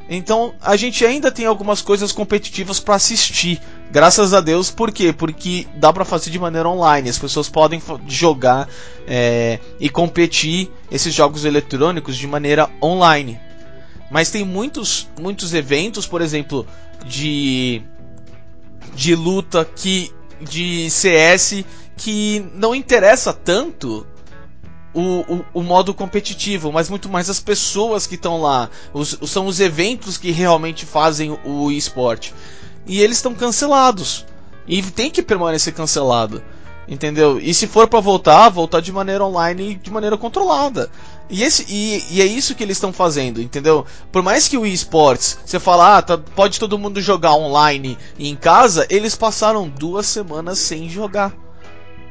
Então 0.09 0.55
a 0.61 0.77
gente 0.77 1.05
ainda 1.05 1.31
tem 1.31 1.47
algumas 1.47 1.81
coisas 1.81 2.13
competitivas 2.13 2.79
para 2.79 2.95
assistir, 2.95 3.61
graças 3.91 4.35
a 4.35 4.41
Deus. 4.41 4.71
Por 4.71 4.93
quê? 4.93 5.13
Porque 5.13 5.67
dá 5.77 5.93
para 5.93 6.05
fazer 6.05 6.31
de 6.31 6.39
maneira 6.39 6.69
online. 6.69 7.09
As 7.09 7.19
pessoas 7.19 7.49
podem 7.49 7.83
jogar 8.07 8.69
é, 9.07 9.59
e 9.81 9.89
competir 9.89 10.71
esses 10.91 11.15
jogos 11.15 11.45
eletrônicos 11.45 12.17
de 12.17 12.27
maneira 12.27 12.69
online. 12.83 13.41
Mas 14.11 14.31
tem 14.31 14.45
muitos, 14.45 15.09
muitos 15.19 15.55
eventos, 15.55 16.07
por 16.07 16.21
exemplo, 16.21 16.67
de 17.07 17.83
de 18.95 19.15
luta 19.15 19.65
que 19.65 20.13
de 20.41 20.89
CS 20.91 21.65
que 21.97 22.45
não 22.55 22.75
interessa 22.75 23.33
tanto 23.33 24.07
o, 24.95 25.21
o, 25.21 25.45
o, 25.55 25.63
modo 25.63 25.93
competitivo, 25.93 26.73
mas 26.73 26.89
muito 26.89 27.09
mais 27.09 27.29
as 27.29 27.41
pessoas 27.41 28.07
que 28.07 28.15
estão 28.15 28.41
lá. 28.41 28.71
Os, 28.93 29.19
são 29.27 29.47
os 29.47 29.59
eventos 29.61 30.17
que 30.17 30.31
realmente 30.31 30.87
fazem 30.87 31.37
o 31.45 31.71
esporte. 31.71 32.33
E 32.87 33.01
eles 33.01 33.17
estão 33.17 33.35
cancelados. 33.35 34.25
E 34.67 34.81
tem 34.83 35.11
que 35.11 35.23
permanecer 35.23 35.75
cancelado. 35.75 36.43
Entendeu? 36.87 37.41
E 37.41 37.53
se 37.55 37.67
for 37.67 37.89
para 37.89 38.01
voltar, 38.01 38.49
voltar 38.51 38.81
de 38.81 38.93
maneira 38.93 39.25
online 39.25 39.71
e 39.71 39.75
de 39.75 39.91
maneira 39.91 40.19
controlada. 40.19 40.91
E, 41.31 41.43
esse, 41.43 41.65
e, 41.69 42.05
e 42.11 42.21
é 42.21 42.27
isso 42.27 42.55
que 42.55 42.63
eles 42.63 42.77
estão 42.77 42.93
fazendo, 42.93 43.41
entendeu? 43.41 43.87
Por 44.13 44.23
mais 44.23 44.47
que 44.47 44.59
o 44.59 44.67
esportes, 44.67 45.39
você 45.45 45.59
fala, 45.59 45.97
ah, 45.97 46.03
tá, 46.03 46.19
pode 46.19 46.61
todo 46.61 46.79
mundo 46.79 47.01
jogar 47.01 47.35
online 47.35 47.97
e 48.19 48.29
em 48.29 48.37
casa, 48.37 48.87
eles 48.91 49.17
passaram 49.17 49.67
duas 49.67 50.07
semanas 50.07 50.59
sem 50.59 50.89
jogar. 50.89 51.33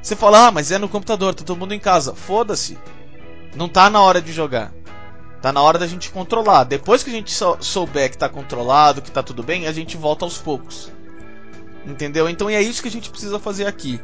Você 0.04 0.18
fala, 0.18 0.48
ah, 0.48 0.52
mas 0.52 0.70
é 0.70 0.78
no 0.78 0.90
computador, 0.90 1.34
tá 1.34 1.46
todo 1.46 1.58
mundo 1.58 1.74
em 1.74 1.80
casa. 1.80 2.14
Foda-se. 2.14 2.78
Não 3.56 3.70
tá 3.70 3.90
na 3.90 4.02
hora 4.02 4.22
de 4.22 4.34
jogar. 4.34 4.74
Tá 5.42 5.54
na 5.54 5.62
hora 5.62 5.80
da 5.80 5.88
gente 5.88 6.10
controlar. 6.10 6.66
Depois 6.66 7.04
que 7.04 7.10
a 7.10 7.14
gente 7.14 7.34
souber 7.62 8.12
que 8.12 8.18
tá 8.18 8.28
controlado, 8.28 9.02
que 9.02 9.10
tá 9.10 9.24
tudo 9.24 9.42
bem, 9.42 9.66
a 9.66 9.72
gente 9.72 9.96
volta 9.96 10.26
aos 10.26 10.38
poucos. 10.38 10.92
Entendeu? 11.86 12.28
Então 12.28 12.50
é 12.50 12.62
isso 12.62 12.82
que 12.82 12.90
a 12.90 12.92
gente 12.92 13.10
precisa 13.10 13.40
fazer 13.40 13.66
aqui. 13.66 13.98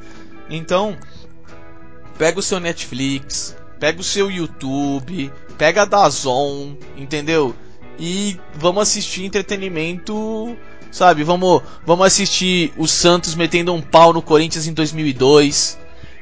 Então, 0.50 0.98
pega 2.18 2.40
o 2.40 2.44
seu 2.44 2.62
Netflix, 2.62 3.58
pega 3.78 4.00
o 4.00 4.04
seu 4.04 4.32
YouTube, 4.32 5.32
pega 5.58 5.82
a 5.82 5.86
Dazon, 5.86 6.76
entendeu? 6.96 7.54
E 8.00 8.40
vamos 8.56 8.84
assistir 8.84 9.26
entretenimento, 9.26 10.56
sabe? 10.92 11.24
Vamos, 11.24 11.62
vamos 11.86 12.06
assistir 12.06 12.74
o 12.78 12.88
Santos 12.88 13.36
metendo 13.36 13.74
um 13.74 13.82
pau 13.82 14.14
no 14.14 14.22
Corinthians 14.22 14.66
em 14.66 14.74
2002. 14.74 15.79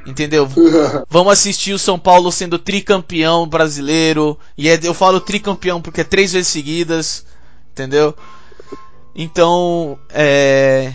Entendeu? 0.07 0.47
Vamos 1.09 1.33
assistir 1.33 1.73
o 1.73 1.79
São 1.79 1.99
Paulo 1.99 2.31
sendo 2.31 2.57
tricampeão 2.57 3.45
brasileiro. 3.45 4.39
E 4.57 4.69
é, 4.69 4.79
eu 4.81 4.93
falo 4.93 5.19
tricampeão 5.19 5.81
porque 5.81 6.01
é 6.01 6.05
três 6.05 6.31
vezes 6.31 6.47
seguidas. 6.47 7.25
Entendeu? 7.73 8.15
Então, 9.13 9.99
é, 10.09 10.93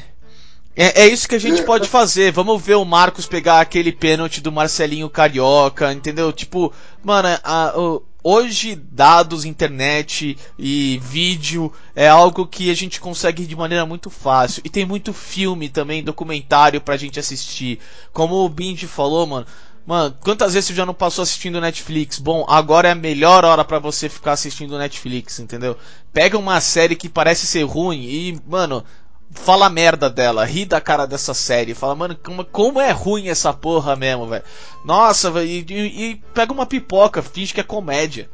é. 0.75 1.03
É, 1.03 1.07
isso 1.07 1.29
que 1.29 1.35
a 1.35 1.41
gente 1.41 1.63
pode 1.63 1.89
fazer. 1.89 2.33
Vamos 2.33 2.63
ver 2.63 2.77
o 2.77 2.85
Marcos 2.85 3.27
pegar 3.27 3.61
aquele 3.61 3.93
pênalti 3.93 4.41
do 4.41 4.51
Marcelinho 4.51 5.11
Carioca, 5.11 5.93
entendeu? 5.93 6.33
Tipo, 6.33 6.73
mano, 7.05 7.29
a, 7.45 7.79
o, 7.79 8.03
Hoje, 8.25 8.77
dados, 8.77 9.45
internet 9.45 10.39
e 10.57 11.01
vídeo 11.03 11.73
é 11.93 12.09
algo 12.09 12.47
que 12.47 12.71
a 12.71 12.75
gente 12.75 13.01
consegue 13.01 13.45
de 13.45 13.57
maneira 13.57 13.85
muito 13.85 14.11
fácil. 14.11 14.63
E 14.65 14.71
tem 14.71 14.87
muito 14.87 15.13
filme 15.13 15.69
também, 15.69 16.05
documentário 16.05 16.81
pra 16.81 16.97
gente 16.97 17.19
assistir. 17.19 17.81
Como 18.13 18.37
o 18.37 18.49
Bindy 18.49 18.87
falou, 18.87 19.27
mano. 19.27 19.47
Mano, 19.85 20.17
quantas 20.21 20.55
vezes 20.55 20.69
você 20.69 20.75
já 20.75 20.87
não 20.87 20.95
passou 20.95 21.25
assistindo 21.25 21.61
Netflix? 21.61 22.21
Bom, 22.21 22.47
agora 22.49 22.87
é 22.87 22.93
a 22.93 22.95
melhor 22.95 23.45
hora 23.45 23.65
para 23.65 23.81
você 23.81 24.09
ficar 24.09 24.33
assistindo 24.33 24.79
Netflix, 24.79 25.41
entendeu? 25.41 25.77
Pega 26.13 26.39
uma 26.39 26.61
série 26.61 26.95
que 26.95 27.09
parece 27.09 27.45
ser 27.49 27.65
ruim 27.65 28.05
e, 28.05 28.41
mano, 28.47 28.85
fala 29.33 29.71
merda 29.71 30.09
dela, 30.11 30.45
ri 30.45 30.65
da 30.65 30.81
cara 30.81 31.07
dessa 31.07 31.35
série, 31.35 31.75
fala, 31.75 31.95
mano, 31.95 32.17
como, 32.23 32.45
como 32.45 32.81
é 32.81 32.91
ruim 32.91 33.29
essa 33.29 33.53
porra 33.53 33.97
mesmo, 33.97 34.27
velho. 34.27 34.45
Nossa, 34.85 35.31
e, 35.43 35.65
e, 35.69 36.11
e, 36.11 36.17
pega 36.35 36.53
uma 36.53 36.67
pipoca, 36.67 37.23
finge 37.23 37.55
que 37.55 37.61
é 37.61 37.65
comédia. 37.65 38.29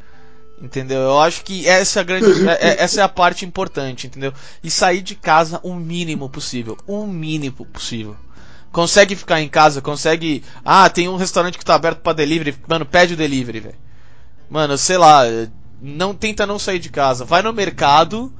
Entendeu? 0.60 0.98
Eu 0.98 1.20
acho 1.20 1.44
que 1.44 1.68
essa 1.68 2.00
é 2.00 2.02
a 2.02 2.04
grande. 2.04 2.48
É, 2.48 2.70
é, 2.70 2.82
essa 2.82 3.00
é 3.00 3.04
a 3.04 3.08
parte 3.08 3.46
importante, 3.46 4.08
entendeu? 4.08 4.32
E 4.62 4.68
sair 4.68 5.00
de 5.02 5.14
casa 5.14 5.60
o 5.62 5.72
mínimo 5.72 6.28
possível. 6.28 6.76
O 6.84 7.06
mínimo 7.06 7.64
possível. 7.66 8.16
Consegue 8.72 9.14
ficar 9.14 9.40
em 9.40 9.48
casa, 9.48 9.80
consegue. 9.80 10.42
Ah, 10.64 10.90
tem 10.90 11.08
um 11.08 11.14
restaurante 11.14 11.56
que 11.56 11.64
tá 11.64 11.76
aberto 11.76 12.00
para 12.00 12.12
delivery. 12.12 12.56
Mano, 12.66 12.84
pede 12.84 13.14
o 13.14 13.16
delivery, 13.16 13.60
velho. 13.60 13.76
Mano, 14.50 14.76
sei 14.76 14.98
lá. 14.98 15.22
Não 15.80 16.12
tenta 16.12 16.44
não 16.44 16.58
sair 16.58 16.80
de 16.80 16.90
casa. 16.90 17.24
Vai 17.24 17.40
no 17.40 17.52
mercado 17.52 18.32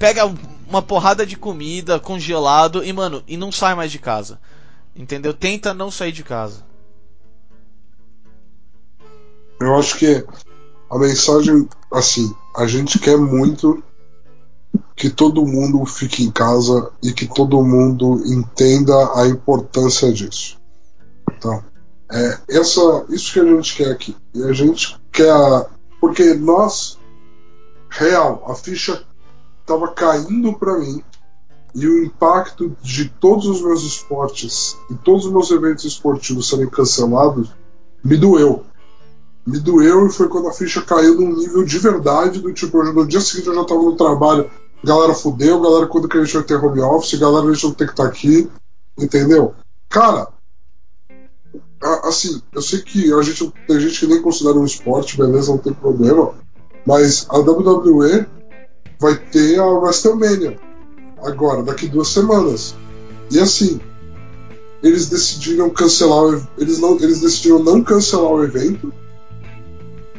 pega 0.00 0.24
uma 0.66 0.80
porrada 0.80 1.26
de 1.26 1.36
comida 1.36 2.00
congelado 2.00 2.82
e, 2.82 2.90
mano, 2.90 3.22
e 3.28 3.36
não 3.36 3.52
sai 3.52 3.74
mais 3.74 3.92
de 3.92 3.98
casa. 3.98 4.40
Entendeu? 4.96 5.34
Tenta 5.34 5.74
não 5.74 5.90
sair 5.90 6.10
de 6.10 6.24
casa. 6.24 6.64
Eu 9.60 9.76
acho 9.76 9.98
que 9.98 10.24
a 10.88 10.98
mensagem, 10.98 11.68
assim, 11.92 12.34
a 12.56 12.66
gente 12.66 12.98
quer 12.98 13.18
muito 13.18 13.84
que 14.96 15.10
todo 15.10 15.46
mundo 15.46 15.84
fique 15.84 16.24
em 16.24 16.30
casa 16.30 16.90
e 17.02 17.12
que 17.12 17.26
todo 17.26 17.62
mundo 17.62 18.22
entenda 18.24 19.20
a 19.20 19.28
importância 19.28 20.10
disso. 20.10 20.58
Então, 21.30 21.62
é 22.10 22.38
essa, 22.48 23.04
isso 23.10 23.34
que 23.34 23.40
a 23.40 23.44
gente 23.44 23.76
quer 23.76 23.90
aqui. 23.90 24.16
E 24.34 24.42
a 24.44 24.52
gente 24.54 24.98
quer. 25.12 25.66
Porque 26.00 26.32
nós, 26.32 26.98
real, 27.90 28.42
a 28.48 28.54
ficha 28.54 29.04
estava 29.70 29.88
caindo 29.88 30.52
para 30.54 30.78
mim 30.78 31.02
e 31.72 31.86
o 31.86 32.04
impacto 32.04 32.76
de 32.82 33.08
todos 33.08 33.46
os 33.46 33.62
meus 33.62 33.84
esportes 33.84 34.76
e 34.90 34.94
todos 34.94 35.26
os 35.26 35.32
meus 35.32 35.50
eventos 35.52 35.84
esportivos 35.84 36.48
serem 36.48 36.68
cancelados 36.68 37.48
me 38.02 38.16
doeu. 38.16 38.64
Me 39.46 39.60
doeu 39.60 40.06
e 40.06 40.10
foi 40.10 40.28
quando 40.28 40.48
a 40.48 40.52
ficha 40.52 40.82
caiu 40.82 41.14
num 41.14 41.36
nível 41.36 41.64
de 41.64 41.78
verdade 41.78 42.40
do 42.40 42.52
tipo, 42.52 42.82
no 42.82 43.06
dia 43.06 43.20
seguinte 43.20 43.46
eu 43.46 43.54
já 43.54 43.62
estava 43.62 43.80
no 43.80 43.96
trabalho, 43.96 44.50
galera 44.82 45.14
fudeu, 45.14 45.60
galera 45.60 45.86
quando 45.86 46.08
que 46.08 46.18
a 46.18 46.24
gente 46.24 46.34
vai 46.34 46.42
ter 46.42 46.56
home 46.56 46.80
office, 46.80 47.18
galera 47.18 47.46
a 47.46 47.52
gente 47.52 47.64
não 47.64 47.74
tem 47.74 47.86
que 47.86 47.92
estar 47.92 48.04
tá 48.04 48.08
aqui, 48.08 48.50
entendeu? 48.98 49.54
Cara, 49.88 50.28
assim, 52.04 52.42
eu 52.52 52.60
sei 52.60 52.80
que 52.80 53.12
a 53.12 53.22
gente 53.22 53.52
tem 53.66 53.80
gente 53.80 54.00
que 54.00 54.06
nem 54.06 54.20
considera 54.20 54.58
um 54.58 54.64
esporte, 54.64 55.16
beleza, 55.16 55.52
não 55.52 55.58
tem 55.58 55.72
problema, 55.72 56.34
mas 56.84 57.26
a 57.28 57.38
WWE 57.38 58.26
vai 59.00 59.16
ter 59.16 59.58
a 59.58 59.64
WrestleMania 59.64 60.58
agora, 61.22 61.62
daqui 61.62 61.88
duas 61.88 62.08
semanas. 62.08 62.74
E 63.30 63.40
assim, 63.40 63.80
eles 64.82 65.08
decidiram 65.08 65.70
cancelar, 65.70 66.40
eles 66.58 66.78
não, 66.78 66.96
eles 66.96 67.20
decidiram 67.20 67.62
não 67.62 67.82
cancelar 67.82 68.30
o 68.30 68.44
evento, 68.44 68.92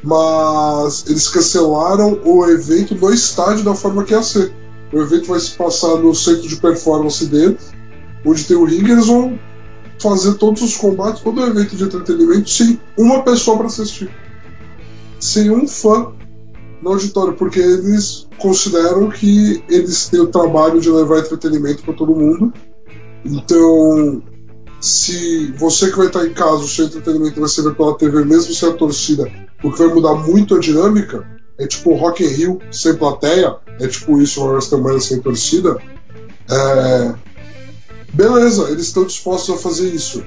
mas 0.03 1.05
eles 1.07 1.27
cancelaram 1.27 2.19
o 2.25 2.45
evento 2.47 2.95
no 2.95 3.13
estádio 3.13 3.63
da 3.63 3.75
forma 3.75 4.03
que 4.03 4.13
ia 4.13 4.23
ser. 4.23 4.51
O 4.91 4.99
evento 4.99 5.27
vai 5.27 5.39
se 5.39 5.51
passar 5.51 5.97
no 5.97 6.13
centro 6.13 6.47
de 6.47 6.55
performance 6.55 7.25
deles, 7.27 7.71
onde 8.25 8.43
tem 8.43 8.57
o 8.57 8.65
ring, 8.65 8.89
eles 8.89 9.07
vão 9.07 9.39
fazer 9.99 10.33
todos 10.33 10.63
os 10.63 10.75
combates, 10.75 11.21
todo 11.21 11.39
o 11.39 11.45
evento 11.45 11.75
de 11.75 11.83
entretenimento 11.83 12.49
sem 12.49 12.79
uma 12.97 13.21
pessoa 13.21 13.57
para 13.57 13.67
assistir. 13.67 14.09
Sem 15.19 15.51
um 15.51 15.67
fã 15.67 16.13
no 16.81 16.91
auditório, 16.91 17.33
porque 17.33 17.59
eles 17.59 18.27
consideram 18.39 19.09
que 19.09 19.63
eles 19.69 20.09
têm 20.09 20.19
o 20.19 20.27
trabalho 20.27 20.81
de 20.81 20.89
levar 20.89 21.19
entretenimento 21.19 21.83
para 21.83 21.93
todo 21.93 22.15
mundo. 22.15 22.51
Então, 23.23 24.23
se 24.79 25.51
você 25.57 25.91
que 25.91 25.97
vai 25.97 26.07
estar 26.07 26.25
em 26.25 26.33
casa, 26.33 26.63
o 26.63 26.67
seu 26.67 26.85
entretenimento 26.85 27.39
vai 27.39 27.49
ser 27.49 27.71
pela 27.75 27.97
TV, 27.97 28.25
mesmo 28.25 28.53
sem 28.53 28.69
a 28.69 28.73
torcida, 28.73 29.31
o 29.63 29.71
que 29.71 29.77
vai 29.77 29.93
mudar 29.93 30.15
muito 30.15 30.55
a 30.55 30.59
dinâmica, 30.59 31.25
é 31.59 31.67
tipo 31.67 31.93
Rock 31.93 32.23
in 32.23 32.27
Rio 32.27 32.59
sem 32.71 32.95
plateia, 32.95 33.57
é 33.79 33.87
tipo 33.87 34.19
isso, 34.19 34.41
uma 34.41 34.53
WrestleMania 34.53 34.99
sem 34.99 35.21
torcida. 35.21 35.77
É... 36.49 37.13
Beleza, 38.11 38.69
eles 38.71 38.87
estão 38.87 39.05
dispostos 39.05 39.55
a 39.55 39.57
fazer 39.59 39.87
isso. 39.93 40.23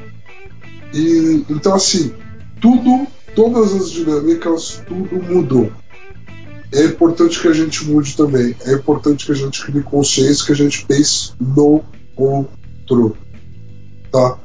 E 0.95 1.45
então 1.51 1.75
assim, 1.75 2.15
tudo, 2.61 3.07
todas 3.35 3.75
as 3.75 3.91
dinâmicas, 3.91 4.81
tudo 4.87 5.21
mudou 5.21 5.71
é 6.75 6.85
importante 6.87 7.41
que 7.41 7.49
a 7.49 7.53
gente 7.53 7.85
mude 7.85 8.17
também. 8.17 8.55
É 8.65 8.73
importante 8.73 9.27
que 9.27 9.33
a 9.33 9.35
gente 9.35 9.65
crie 9.65 9.83
consciência, 9.83 10.45
que 10.45 10.53
a 10.53 10.57
gente 10.57 10.85
pense 10.85 11.33
no 11.41 11.83
outro. 12.17 13.17
Tá? 14.11 14.39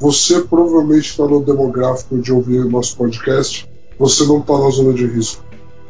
Você 0.00 0.40
provavelmente 0.40 1.10
está 1.10 1.26
no 1.26 1.44
demográfico 1.44 2.18
de 2.18 2.32
ouvir 2.32 2.64
nosso 2.64 2.96
podcast. 2.96 3.68
Você 3.98 4.24
não 4.24 4.40
está 4.40 4.58
na 4.58 4.70
zona 4.70 4.92
de 4.92 5.06
risco. 5.06 5.44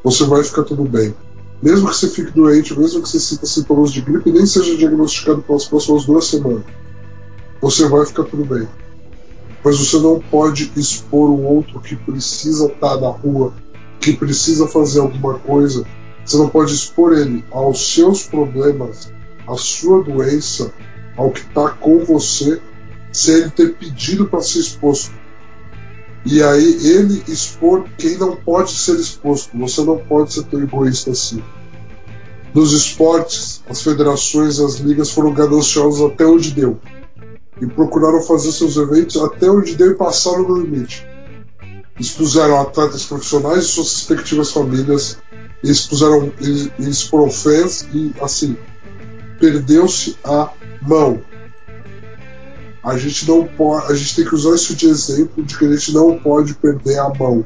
Você 0.05 0.25
vai 0.25 0.45
ficar 0.45 0.65
tudo 0.65 0.85
bem. 0.85 1.15
Mesmo 1.63 1.89
que 1.89 1.97
você 1.97 2.09
fique 2.09 2.31
doente, 2.33 2.79
mesmo 2.79 3.03
que 3.03 3.09
você 3.09 3.19
sinta 3.19 3.47
sintomas 3.47 3.91
de 3.91 4.03
gripe, 4.03 4.31
nem 4.31 4.45
seja 4.45 4.77
diagnosticado 4.77 5.43
pelas 5.43 5.65
próximas 5.65 6.05
duas 6.05 6.27
semanas, 6.27 6.63
você 7.61 7.89
vai 7.89 8.05
ficar 8.05 8.25
tudo 8.25 8.45
bem. 8.45 8.69
Mas 9.65 9.79
você 9.79 9.99
não 9.99 10.21
pode 10.21 10.71
expor 10.77 11.31
o 11.31 11.43
outro 11.43 11.81
que 11.81 11.97
precisa 11.97 12.67
estar 12.67 12.97
tá 12.97 13.01
na 13.01 13.09
rua 13.09 13.55
que 14.01 14.13
precisa 14.13 14.67
fazer 14.67 15.01
alguma 15.01 15.39
coisa, 15.39 15.85
você 16.25 16.37
não 16.37 16.49
pode 16.49 16.75
expor 16.75 17.13
ele 17.13 17.45
aos 17.51 17.95
seus 17.95 18.25
problemas, 18.25 19.13
à 19.47 19.55
sua 19.57 20.03
doença, 20.03 20.73
ao 21.17 21.31
que 21.31 21.41
está 21.41 21.71
com 21.71 22.05
você, 22.05 22.61
sem 23.13 23.37
ele 23.37 23.51
ter 23.51 23.75
pedido 23.75 24.27
para 24.27 24.43
ser 24.43 24.59
exposto. 24.59 25.13
E 26.25 26.43
aí 26.43 26.87
ele 26.87 27.23
expor 27.29 27.87
quem 27.97 28.19
não 28.19 28.35
pode 28.35 28.73
ser 28.73 28.97
exposto. 28.97 29.57
Você 29.57 29.85
não 29.85 29.99
pode 29.99 30.33
ser 30.33 30.43
tão 30.45 30.61
egoísta 30.61 31.13
assim. 31.13 31.43
Nos 32.53 32.73
esportes, 32.73 33.63
as 33.69 33.81
federações, 33.83 34.59
as 34.59 34.77
ligas 34.77 35.13
foram 35.13 35.33
gananciosas 35.33 36.11
até 36.11 36.27
onde 36.27 36.51
deu. 36.51 36.81
E 37.63 37.67
procuraram 37.67 38.21
fazer 38.23 38.51
seus 38.51 38.77
eventos 38.77 39.17
até 39.17 39.49
onde 39.49 39.77
deu 39.77 39.93
e 39.93 39.95
passaram 39.95 40.43
no 40.43 40.61
limite 40.61 41.07
expuseram 41.99 42.61
atletas 42.61 43.05
profissionais 43.05 43.65
e 43.65 43.69
suas 43.69 43.95
respectivas 43.95 44.51
famílias, 44.51 45.19
expuseram, 45.63 46.33
eles 46.79 47.03
foram 47.03 47.31
fãs 47.31 47.87
e 47.93 48.13
assim 48.21 48.57
perdeu-se 49.39 50.17
a 50.25 50.51
mão. 50.83 51.23
A 52.83 52.97
gente 52.97 53.27
não 53.29 53.47
pode, 53.47 53.93
a 53.93 53.97
gente 53.97 54.15
tem 54.15 54.25
que 54.25 54.35
usar 54.35 54.55
isso 54.55 54.75
de 54.77 54.87
exemplo 54.87 55.43
de 55.43 55.59
que 55.59 55.65
a 55.65 55.73
gente 55.73 55.93
não 55.93 56.19
pode 56.19 56.55
perder 56.55 56.99
a 56.99 57.09
mão. 57.09 57.45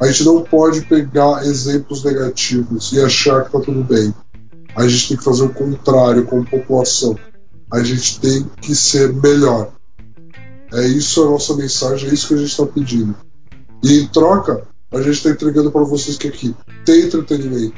A 0.00 0.06
gente 0.06 0.24
não 0.24 0.42
pode 0.42 0.82
pegar 0.82 1.46
exemplos 1.46 2.04
negativos 2.04 2.92
e 2.92 3.00
achar 3.00 3.42
que 3.42 3.46
está 3.46 3.60
tudo 3.60 3.82
bem. 3.82 4.14
A 4.76 4.86
gente 4.86 5.08
tem 5.08 5.16
que 5.16 5.24
fazer 5.24 5.44
o 5.44 5.54
contrário 5.54 6.26
com 6.26 6.42
a 6.42 6.44
população. 6.44 7.18
A 7.72 7.82
gente 7.82 8.20
tem 8.20 8.44
que 8.60 8.74
ser 8.74 9.12
melhor. 9.14 9.72
É 10.72 10.86
isso 10.86 11.22
a 11.22 11.30
nossa 11.30 11.56
mensagem, 11.56 12.10
é 12.10 12.12
isso 12.12 12.28
que 12.28 12.34
a 12.34 12.36
gente 12.36 12.50
está 12.50 12.66
pedindo. 12.66 13.16
E 13.86 14.00
em 14.00 14.08
troca, 14.08 14.66
a 14.90 15.00
gente 15.00 15.12
está 15.12 15.30
entregando 15.30 15.70
para 15.70 15.84
vocês 15.84 16.18
que 16.18 16.26
aqui 16.26 16.52
tem 16.84 17.02
entretenimento, 17.02 17.76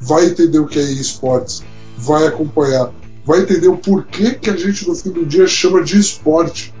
vai 0.00 0.24
entender 0.24 0.58
o 0.58 0.66
que 0.66 0.78
é 0.78 0.82
esportes, 0.82 1.62
vai 1.98 2.26
acompanhar, 2.26 2.90
vai 3.26 3.40
entender 3.40 3.68
o 3.68 3.76
porquê 3.76 4.32
que 4.32 4.48
a 4.48 4.56
gente 4.56 4.88
no 4.88 4.94
fim 4.94 5.10
do 5.10 5.26
dia 5.26 5.46
chama 5.46 5.84
de 5.84 5.98
esporte. 5.98 6.72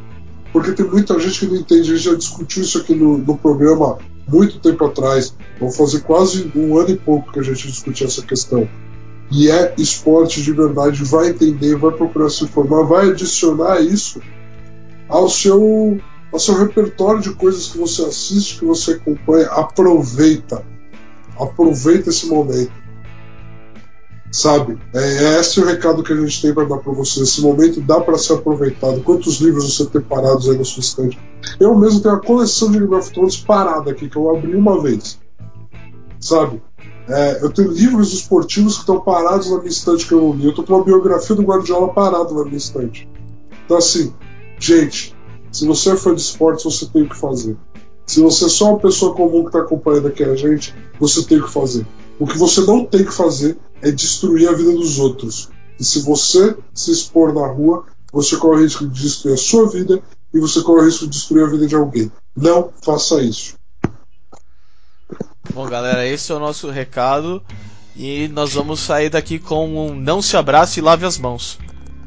Porque 0.50 0.72
tem 0.72 0.86
muita 0.86 1.20
gente 1.20 1.40
que 1.40 1.46
não 1.46 1.56
entende, 1.56 1.92
a 1.92 1.94
gente 1.94 2.04
já 2.04 2.14
discutiu 2.14 2.62
isso 2.62 2.78
aqui 2.78 2.94
no, 2.94 3.18
no 3.18 3.36
programa 3.36 3.98
muito 4.26 4.58
tempo 4.58 4.82
atrás, 4.86 5.36
vamos 5.58 5.76
fazer 5.76 6.00
quase 6.00 6.50
um 6.56 6.78
ano 6.78 6.88
e 6.88 6.96
pouco 6.96 7.30
que 7.32 7.38
a 7.38 7.42
gente 7.42 7.68
discutiu 7.68 8.06
essa 8.06 8.22
questão. 8.22 8.66
E 9.30 9.50
é 9.50 9.74
esporte 9.76 10.42
de 10.42 10.52
verdade, 10.54 11.04
vai 11.04 11.28
entender, 11.28 11.76
vai 11.76 11.92
procurar 11.92 12.30
se 12.30 12.44
informar, 12.44 12.84
vai 12.84 13.10
adicionar 13.10 13.78
isso 13.82 14.22
ao 15.06 15.28
seu 15.28 16.00
ao 16.32 16.38
seu 16.38 16.56
repertório 16.58 17.20
de 17.20 17.32
coisas 17.34 17.68
que 17.68 17.78
você 17.78 18.02
assiste, 18.02 18.58
que 18.58 18.64
você 18.64 18.92
acompanha, 18.92 19.46
aproveita. 19.48 20.64
Aproveita 21.38 22.10
esse 22.10 22.26
momento. 22.26 22.72
Sabe? 24.30 24.78
É, 24.94 25.24
é 25.24 25.40
esse 25.40 25.60
o 25.60 25.66
recado 25.66 26.04
que 26.04 26.12
a 26.12 26.16
gente 26.16 26.40
tem 26.40 26.54
para 26.54 26.64
dar 26.64 26.78
para 26.78 26.92
você. 26.92 27.22
Esse 27.22 27.40
momento 27.40 27.80
dá 27.80 28.00
para 28.00 28.16
ser 28.16 28.34
aproveitado. 28.34 29.02
Quantos 29.02 29.40
livros 29.40 29.76
você 29.76 29.86
tem 29.86 30.00
parados 30.00 30.48
aí 30.48 30.56
na 30.56 30.64
sua 30.64 30.80
estante? 30.80 31.18
Eu 31.58 31.76
mesmo 31.76 32.00
tenho 32.00 32.14
uma 32.14 32.20
coleção 32.20 32.70
de 32.70 32.78
Game 32.78 32.94
of 32.94 33.12
Thrones 33.12 33.36
parada 33.38 33.90
aqui, 33.90 34.08
que 34.08 34.16
eu 34.16 34.34
abri 34.34 34.54
uma 34.54 34.80
vez. 34.80 35.18
Sabe? 36.20 36.62
É, 37.08 37.42
eu 37.42 37.50
tenho 37.50 37.72
livros 37.72 38.12
esportivos 38.12 38.74
que 38.74 38.80
estão 38.80 39.00
parados 39.00 39.50
na 39.50 39.58
minha 39.58 39.68
estante 39.68 40.06
que 40.06 40.12
eu 40.12 40.20
não 40.20 40.32
li. 40.32 40.46
Eu 40.46 40.54
tô 40.54 40.62
com 40.62 40.74
uma 40.74 40.84
biografia 40.84 41.34
do 41.34 41.42
Guardiola 41.42 41.92
parada 41.92 42.32
na 42.32 42.44
minha 42.44 42.56
estante. 42.56 43.08
Então, 43.64 43.76
assim, 43.76 44.14
gente, 44.60 45.16
se 45.52 45.66
você 45.66 45.90
é 45.92 45.96
fã 45.96 46.14
de 46.14 46.20
esportes, 46.20 46.64
você 46.64 46.86
tem 46.86 47.08
que 47.08 47.16
fazer. 47.16 47.56
Se 48.06 48.20
você 48.20 48.46
é 48.46 48.48
só 48.48 48.70
uma 48.70 48.78
pessoa 48.78 49.14
comum 49.14 49.42
que 49.42 49.48
está 49.48 49.60
acompanhando 49.60 50.08
aqui 50.08 50.24
a 50.24 50.34
gente, 50.34 50.74
você 50.98 51.22
tem 51.24 51.40
que 51.40 51.50
fazer. 51.50 51.86
O 52.18 52.26
que 52.26 52.36
você 52.36 52.60
não 52.62 52.84
tem 52.84 53.04
que 53.04 53.12
fazer 53.12 53.56
é 53.80 53.90
destruir 53.90 54.48
a 54.48 54.52
vida 54.52 54.72
dos 54.72 54.98
outros. 54.98 55.48
E 55.78 55.84
se 55.84 56.00
você 56.00 56.56
se 56.74 56.90
expor 56.90 57.32
na 57.32 57.46
rua, 57.46 57.84
você 58.12 58.36
corre 58.36 58.60
o 58.60 58.64
risco 58.64 58.86
de 58.86 59.00
destruir 59.00 59.34
a 59.34 59.38
sua 59.38 59.68
vida 59.68 60.02
e 60.34 60.40
você 60.40 60.60
corre 60.60 60.82
o 60.82 60.84
risco 60.86 61.04
de 61.04 61.10
destruir 61.10 61.44
a 61.44 61.48
vida 61.48 61.66
de 61.66 61.74
alguém. 61.74 62.10
Não 62.36 62.70
faça 62.82 63.22
isso. 63.22 63.54
Bom, 65.54 65.68
galera, 65.68 66.06
esse 66.06 66.30
é 66.30 66.34
o 66.34 66.40
nosso 66.40 66.70
recado. 66.70 67.42
E 67.96 68.28
nós 68.28 68.54
vamos 68.54 68.80
sair 68.80 69.10
daqui 69.10 69.38
com 69.38 69.68
um 69.68 69.94
não 69.94 70.22
se 70.22 70.36
abrace 70.36 70.80
e 70.80 70.82
lave 70.82 71.04
as 71.04 71.18
mãos. 71.18 71.58